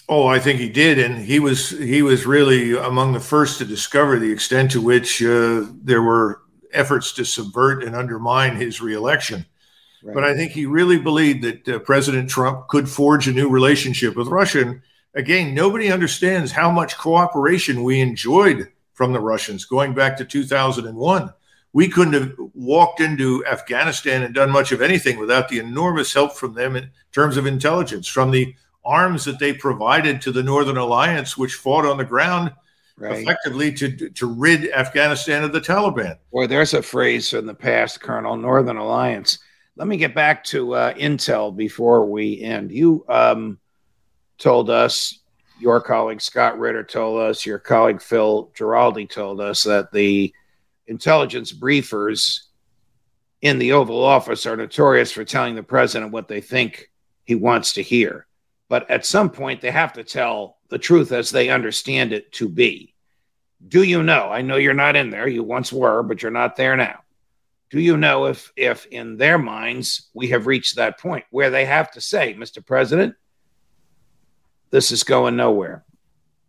Oh, 0.09 0.27
I 0.27 0.38
think 0.41 0.59
he 0.59 0.69
did, 0.69 0.99
and 0.99 1.19
he 1.19 1.38
was 1.38 1.71
he 1.71 2.03
was 2.03 2.27
really 2.27 2.77
among 2.77 3.12
the 3.12 3.21
first 3.21 3.59
to 3.59 3.65
discover 3.65 4.19
the 4.19 4.33
extent 4.33 4.73
to 4.73 4.81
which 4.81 5.23
uh, 5.23 5.65
there 5.83 6.03
were 6.03 6.43
efforts 6.73 7.12
to 7.15 7.25
subvert 7.25 7.85
and 7.85 7.95
undermine 7.95 8.57
his 8.57 8.81
reelection. 8.81 9.47
Right. 10.03 10.15
But 10.15 10.25
I 10.25 10.35
think 10.35 10.53
he 10.53 10.67
really 10.67 10.99
believed 10.99 11.45
that 11.45 11.69
uh, 11.69 11.79
President 11.81 12.29
Trump 12.29 12.69
could 12.69 12.88
forge 12.88 13.29
a 13.29 13.33
new 13.33 13.49
relationship 13.49 14.17
with 14.17 14.29
Russia. 14.29 14.62
And 14.62 14.83
again, 15.15 15.55
nobody 15.55 15.93
understands 15.93 16.51
how 16.51 16.71
much 16.71 16.99
cooperation 16.99 17.85
we 17.85 18.01
enjoyed 18.01 18.69
from 18.95 19.12
the 19.12 19.21
Russians 19.21 19.65
going 19.65 19.95
back 19.95 20.17
to 20.17 20.25
2001. 20.25 21.33
We 21.73 21.88
couldn't 21.88 22.15
have 22.15 22.35
walked 22.55 23.01
into 23.01 23.47
Afghanistan 23.47 24.23
and 24.23 24.35
done 24.35 24.51
much 24.51 24.73
of 24.73 24.83
anything 24.83 25.19
without 25.19 25.49
the 25.49 25.59
enormous 25.59 26.12
help 26.12 26.35
from 26.35 26.55
them 26.55 26.77
in 26.77 26.91
terms 27.12 27.37
of 27.37 27.47
intelligence, 27.47 28.07
from 28.09 28.31
the 28.31 28.55
arms 28.85 29.25
that 29.25 29.38
they 29.38 29.53
provided 29.53 30.21
to 30.21 30.33
the 30.33 30.42
Northern 30.42 30.77
Alliance, 30.77 31.37
which 31.37 31.55
fought 31.55 31.87
on 31.87 31.97
the 31.97 32.05
ground 32.05 32.53
right. 32.97 33.21
effectively 33.21 33.73
to 33.73 34.11
to 34.11 34.27
rid 34.27 34.71
Afghanistan 34.73 35.45
of 35.45 35.53
the 35.53 35.61
Taliban. 35.61 36.18
Boy, 36.33 36.47
there's 36.47 36.75
a 36.75 36.83
phrase 36.83 37.31
from 37.31 37.47
the 37.47 37.55
past, 37.55 38.01
Colonel 38.01 38.37
Northern 38.37 38.77
Alliance. 38.77 39.38
Let 39.77 39.88
me 39.88 39.97
get 39.97 40.14
back 40.14 40.45
to 40.45 40.75
uh, 40.75 40.95
Intel 40.95 41.55
before 41.55 42.05
we 42.07 42.40
end. 42.42 42.71
You 42.71 43.05
um, 43.09 43.59
told 44.38 44.68
us, 44.68 45.21
your 45.59 45.81
colleague 45.81 46.21
Scott 46.21 46.59
Ritter 46.59 46.85
told 46.85 47.21
us, 47.21 47.47
your 47.47 47.59
colleague 47.59 48.03
Phil 48.03 48.51
Giraldi 48.55 49.09
told 49.09 49.40
us 49.40 49.62
that 49.62 49.90
the 49.92 50.33
intelligence 50.87 51.53
briefers 51.53 52.49
in 53.40 53.59
the 53.59 53.73
Oval 53.73 54.05
Office 54.05 54.45
are 54.47 54.57
notorious 54.57 55.11
for 55.11 55.25
telling 55.25 55.55
the 55.55 55.62
president 55.62 56.12
what 56.12 56.29
they 56.29 56.40
think 56.40 56.90
he 57.25 57.35
wants 57.35 57.73
to 57.75 57.83
hear. 57.83 58.27
But 58.73 58.91
at 58.91 59.05
some 59.05 59.29
point, 59.29 59.61
they 59.61 59.71
have 59.71 59.93
to 59.93 60.03
tell 60.03 60.57
the 60.71 60.79
truth 60.79 61.13
as 61.13 61.29
they 61.29 61.51
understand 61.51 62.11
it 62.15 62.33
to 62.33 62.49
be. 62.49 62.95
Do 63.69 63.83
you 63.83 64.03
know? 64.03 64.31
I 64.31 64.41
know 64.41 64.57
you're 64.57 64.73
not 64.73 64.97
in 64.97 65.11
there. 65.11 65.29
You 65.29 65.43
once 65.43 65.71
were, 65.71 66.03
but 66.03 66.23
you're 66.23 66.31
not 66.31 66.57
there 66.57 66.75
now. 66.75 67.01
Do 67.69 67.79
you 67.79 67.99
know 67.99 68.29
if, 68.29 68.51
if 68.57 68.87
in 68.87 69.19
their 69.19 69.37
minds 69.37 70.09
we 70.15 70.29
have 70.29 70.47
reached 70.47 70.77
that 70.77 70.99
point 70.99 71.27
where 71.29 71.51
they 71.51 71.67
have 71.67 71.91
to 71.91 72.01
say, 72.01 72.33
Mr. 72.33 72.65
President, 72.65 73.15
this 74.71 74.91
is 74.91 75.05
going 75.05 75.37
nowhere. 75.37 75.85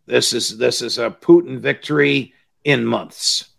This 0.06 0.32
is 0.32 0.56
this 0.56 0.80
is 0.80 0.96
a 0.96 1.10
Putin 1.10 1.58
victory 1.58 2.32
in 2.64 2.86
months. 2.86 3.50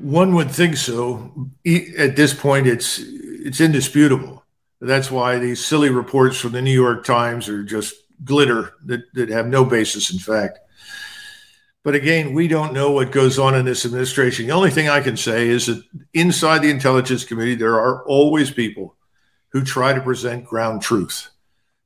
One 0.00 0.34
would 0.34 0.50
think 0.50 0.76
so. 0.76 1.48
At 1.96 2.16
this 2.16 2.34
point, 2.34 2.66
it's 2.66 2.98
it's 2.98 3.60
indisputable. 3.60 4.42
That's 4.80 5.10
why 5.10 5.38
these 5.38 5.64
silly 5.64 5.90
reports 5.90 6.38
from 6.38 6.52
the 6.52 6.62
New 6.62 6.72
York 6.72 7.04
Times 7.04 7.48
are 7.48 7.64
just 7.64 7.94
glitter 8.24 8.74
that, 8.84 9.02
that 9.14 9.28
have 9.28 9.46
no 9.46 9.64
basis 9.64 10.12
in 10.12 10.18
fact. 10.18 10.58
But 11.84 11.94
again, 11.94 12.34
we 12.34 12.48
don't 12.48 12.74
know 12.74 12.90
what 12.90 13.12
goes 13.12 13.38
on 13.38 13.54
in 13.54 13.64
this 13.64 13.86
administration. 13.86 14.46
The 14.46 14.52
only 14.52 14.70
thing 14.70 14.88
I 14.88 15.00
can 15.00 15.16
say 15.16 15.48
is 15.48 15.66
that 15.66 15.82
inside 16.12 16.58
the 16.58 16.70
intelligence 16.70 17.24
committee, 17.24 17.54
there 17.54 17.80
are 17.80 18.04
always 18.06 18.50
people 18.50 18.96
who 19.50 19.62
try 19.64 19.94
to 19.94 20.00
present 20.00 20.44
ground 20.44 20.82
truth. 20.82 21.30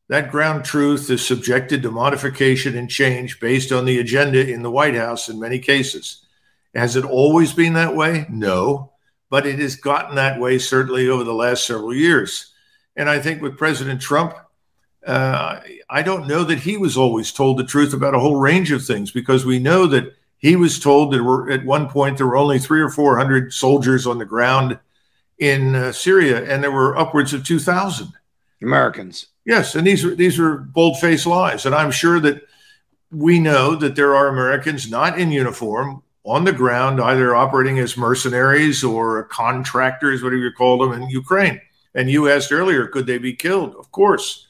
That 0.09 0.31
ground 0.31 0.65
truth 0.65 1.09
is 1.09 1.25
subjected 1.25 1.83
to 1.83 1.91
modification 1.91 2.77
and 2.77 2.91
change 2.91 3.39
based 3.41 3.71
on 3.73 3.85
the 3.85 4.01
agenda 4.01 4.47
in 4.47 4.63
the 4.63 4.71
White 4.71 4.97
House 4.97 5.29
in 5.29 5.39
many 5.39 5.59
cases. 5.59 6.27
Has 6.75 6.97
it 6.97 7.05
always 7.05 7.53
been 7.53 7.75
that 7.75 7.95
way? 7.95 8.27
No. 8.29 8.93
but 9.33 9.47
it 9.47 9.59
has 9.59 9.77
gotten 9.77 10.17
that 10.17 10.39
way 10.39 10.59
certainly 10.59 11.09
over 11.09 11.25
the 11.25 11.33
last 11.33 11.65
several 11.65 11.95
years. 11.95 12.52
And 12.97 13.09
I 13.09 13.19
think 13.21 13.41
with 13.41 13.59
President 13.59 14.01
Trump, 14.01 14.35
uh, 15.07 15.61
I 15.91 16.03
don't 16.03 16.29
know 16.29 16.45
that 16.45 16.61
he 16.61 16.77
was 16.77 16.97
always 16.97 17.33
told 17.33 17.59
the 17.59 17.65
truth 17.65 17.93
about 17.93 18.15
a 18.15 18.21
whole 18.21 18.37
range 18.37 18.71
of 18.71 18.85
things 18.85 19.11
because 19.11 19.45
we 19.45 19.59
know 19.59 19.87
that 19.87 20.15
he 20.39 20.57
was 20.57 20.79
told 20.79 21.13
that 21.13 21.23
were, 21.23 21.51
at 21.51 21.65
one 21.65 21.89
point 21.89 22.19
there 22.19 22.27
were 22.27 22.37
only 22.37 22.59
three 22.59 22.81
or 22.81 22.91
four 22.91 23.17
hundred 23.17 23.53
soldiers 23.53 24.07
on 24.07 24.19
the 24.19 24.25
ground 24.25 24.79
in 25.39 25.75
uh, 25.75 25.93
Syria, 25.93 26.45
and 26.45 26.63
there 26.63 26.71
were 26.71 26.97
upwards 26.97 27.33
of 27.33 27.45
two 27.45 27.59
thousand 27.59 28.13
Americans. 28.61 29.27
Yes, 29.45 29.75
and 29.75 29.87
these 29.87 30.05
are 30.05 30.15
these 30.15 30.39
are 30.39 30.59
bold-faced 30.59 31.27
lies, 31.27 31.67
and 31.67 31.75
I'm 31.75 31.91
sure 31.91 32.21
that 32.21 32.43
we 33.11 33.41
know 33.41 33.75
that 33.75 33.97
there 33.97 34.15
are 34.15 34.29
Americans 34.29 34.89
not 34.91 35.19
in 35.19 35.33
uniform 35.33 36.03
on 36.25 36.45
the 36.45 36.53
ground, 36.53 37.01
either 37.01 37.35
operating 37.35 37.79
as 37.81 37.97
mercenaries 37.97 38.85
or 38.85 39.25
contractors, 39.25 40.23
whatever 40.23 40.43
you 40.43 40.53
call 40.53 40.79
them, 40.79 40.93
in 40.93 41.11
Ukraine. 41.11 41.61
And 41.95 42.11
you 42.11 42.29
asked 42.29 42.53
earlier, 42.53 42.87
could 42.87 43.07
they 43.07 43.19
be 43.19 43.35
killed? 43.35 43.75
Of 43.77 43.91
course. 43.91 44.47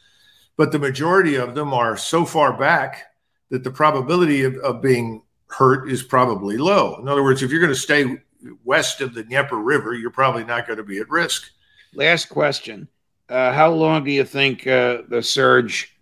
But 0.56 0.72
the 0.72 0.78
majority 0.78 1.36
of 1.36 1.54
them 1.54 1.72
are 1.72 1.96
so 1.96 2.24
far 2.24 2.56
back 2.56 3.04
that 3.50 3.64
the 3.64 3.70
probability 3.70 4.44
of, 4.44 4.56
of 4.58 4.80
being 4.82 5.22
hurt 5.48 5.90
is 5.90 6.02
probably 6.02 6.56
low. 6.56 6.96
In 7.00 7.08
other 7.08 7.22
words, 7.22 7.42
if 7.42 7.50
you're 7.50 7.60
going 7.60 7.72
to 7.72 7.78
stay 7.78 8.18
west 8.64 9.00
of 9.00 9.14
the 9.14 9.22
Dnieper 9.22 9.56
River, 9.56 9.94
you're 9.94 10.10
probably 10.10 10.44
not 10.44 10.66
going 10.66 10.78
to 10.78 10.84
be 10.84 10.98
at 10.98 11.08
risk. 11.08 11.50
Last 11.94 12.26
question. 12.26 12.88
Uh, 13.28 13.52
how 13.52 13.70
long 13.70 14.04
do 14.04 14.10
you 14.10 14.24
think 14.24 14.66
uh, 14.66 15.02
the 15.08 15.22
surge 15.22 15.96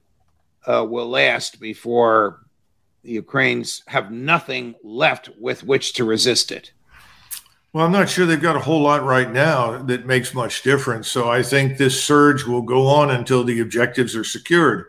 uh, 0.66 0.86
will 0.88 1.08
last 1.08 1.60
before 1.60 2.46
the 3.02 3.12
Ukrainians 3.12 3.82
have 3.86 4.10
nothing 4.10 4.74
left 4.82 5.30
with 5.38 5.64
which 5.64 5.94
to 5.94 6.04
resist 6.04 6.52
it? 6.52 6.72
Well, 7.72 7.86
I'm 7.86 7.92
not 7.92 8.08
sure 8.08 8.26
they've 8.26 8.40
got 8.40 8.56
a 8.56 8.60
whole 8.60 8.82
lot 8.82 9.04
right 9.04 9.30
now 9.30 9.80
that 9.84 10.04
makes 10.04 10.34
much 10.34 10.62
difference. 10.62 11.08
So 11.08 11.30
I 11.30 11.42
think 11.42 11.76
this 11.76 12.02
surge 12.02 12.44
will 12.44 12.62
go 12.62 12.88
on 12.88 13.10
until 13.10 13.44
the 13.44 13.60
objectives 13.60 14.16
are 14.16 14.24
secured. 14.24 14.86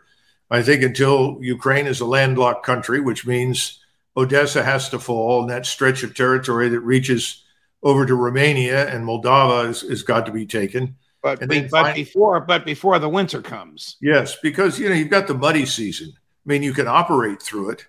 I 0.49 0.63
think 0.63 0.83
until 0.83 1.37
Ukraine 1.41 1.87
is 1.87 2.01
a 2.01 2.05
landlocked 2.05 2.65
country, 2.65 2.99
which 2.99 3.25
means 3.25 3.79
Odessa 4.17 4.63
has 4.63 4.89
to 4.89 4.99
fall, 4.99 5.41
and 5.41 5.49
that 5.49 5.65
stretch 5.65 6.03
of 6.03 6.15
territory 6.15 6.69
that 6.69 6.79
reaches 6.81 7.43
over 7.83 8.05
to 8.05 8.15
Romania 8.15 8.87
and 8.93 9.05
Moldova 9.05 9.67
has, 9.67 9.81
has 9.81 10.03
got 10.03 10.25
to 10.25 10.31
be 10.31 10.45
taken. 10.45 10.95
But, 11.23 11.39
but 11.69 11.93
before, 11.93 12.41
but 12.41 12.65
before 12.65 12.97
the 12.97 13.07
winter 13.07 13.41
comes. 13.41 13.97
Yes, 14.01 14.37
because 14.41 14.79
you 14.79 14.89
know 14.89 14.95
you've 14.95 15.09
got 15.09 15.27
the 15.27 15.35
muddy 15.35 15.67
season. 15.67 16.13
I 16.15 16.45
mean, 16.45 16.63
you 16.63 16.73
can 16.73 16.87
operate 16.87 17.41
through 17.41 17.71
it. 17.71 17.85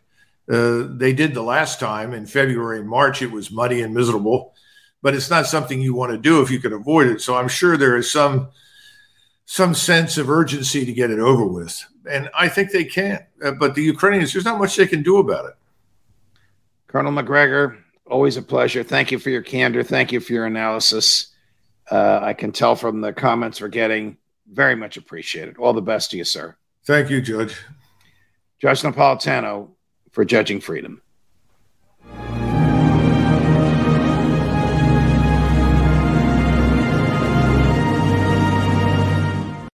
Uh, 0.51 0.87
they 0.97 1.15
did 1.15 1.33
the 1.33 1.43
last 1.43 1.81
time 1.81 2.13
in 2.13 2.27
February 2.27 2.81
and 2.81 2.89
March. 2.89 3.23
It 3.23 3.31
was 3.31 3.51
muddy 3.51 3.81
and 3.81 3.95
miserable, 3.95 4.55
but 5.03 5.15
it's 5.15 5.29
not 5.29 5.47
something 5.47 5.81
you 5.81 5.95
want 5.95 6.13
to 6.13 6.19
do 6.19 6.41
if 6.41 6.51
you 6.51 6.61
can 6.61 6.73
avoid 6.73 7.09
it. 7.09 7.21
So 7.21 7.37
I'm 7.37 7.49
sure 7.49 7.77
there 7.77 7.97
is 7.97 8.11
some 8.11 8.49
some 9.45 9.75
sense 9.75 10.17
of 10.17 10.31
urgency 10.31 10.87
to 10.87 10.93
get 10.93 11.11
it 11.11 11.19
over 11.19 11.45
with, 11.45 11.85
and 12.09 12.31
I 12.33 12.49
think 12.49 12.71
they 12.71 12.85
can. 12.85 13.27
Uh, 13.45 13.51
but 13.51 13.75
the 13.75 13.83
Ukrainians, 13.83 14.33
there's 14.33 14.45
not 14.45 14.59
much 14.59 14.77
they 14.77 14.87
can 14.87 15.03
do 15.03 15.19
about 15.19 15.47
it. 15.47 15.55
Colonel 16.87 17.13
Macgregor, 17.13 17.79
always 18.07 18.37
a 18.37 18.43
pleasure. 18.43 18.85
Thank 18.85 19.11
you 19.11 19.19
for 19.19 19.31
your 19.31 19.43
candor. 19.43 19.83
Thank 19.83 20.13
you 20.13 20.21
for 20.21 20.33
your 20.33 20.47
analysis. 20.47 21.29
Uh, 21.91 22.21
I 22.23 22.35
can 22.35 22.53
tell 22.53 22.77
from 22.77 23.01
the 23.01 23.13
comments 23.13 23.61
we're 23.61 23.69
getting, 23.69 24.17
very 24.51 24.77
much 24.77 24.97
appreciated. 24.97 25.57
All 25.57 25.73
the 25.73 25.83
best 25.83 26.11
to 26.13 26.17
you, 26.17 26.25
sir. 26.25 26.57
Thank 26.85 27.11
you, 27.11 27.21
Judge. 27.21 27.57
Judge 28.61 28.83
Napolitano, 28.83 29.71
for 30.13 30.25
judging 30.25 30.61
freedom. 30.61 31.03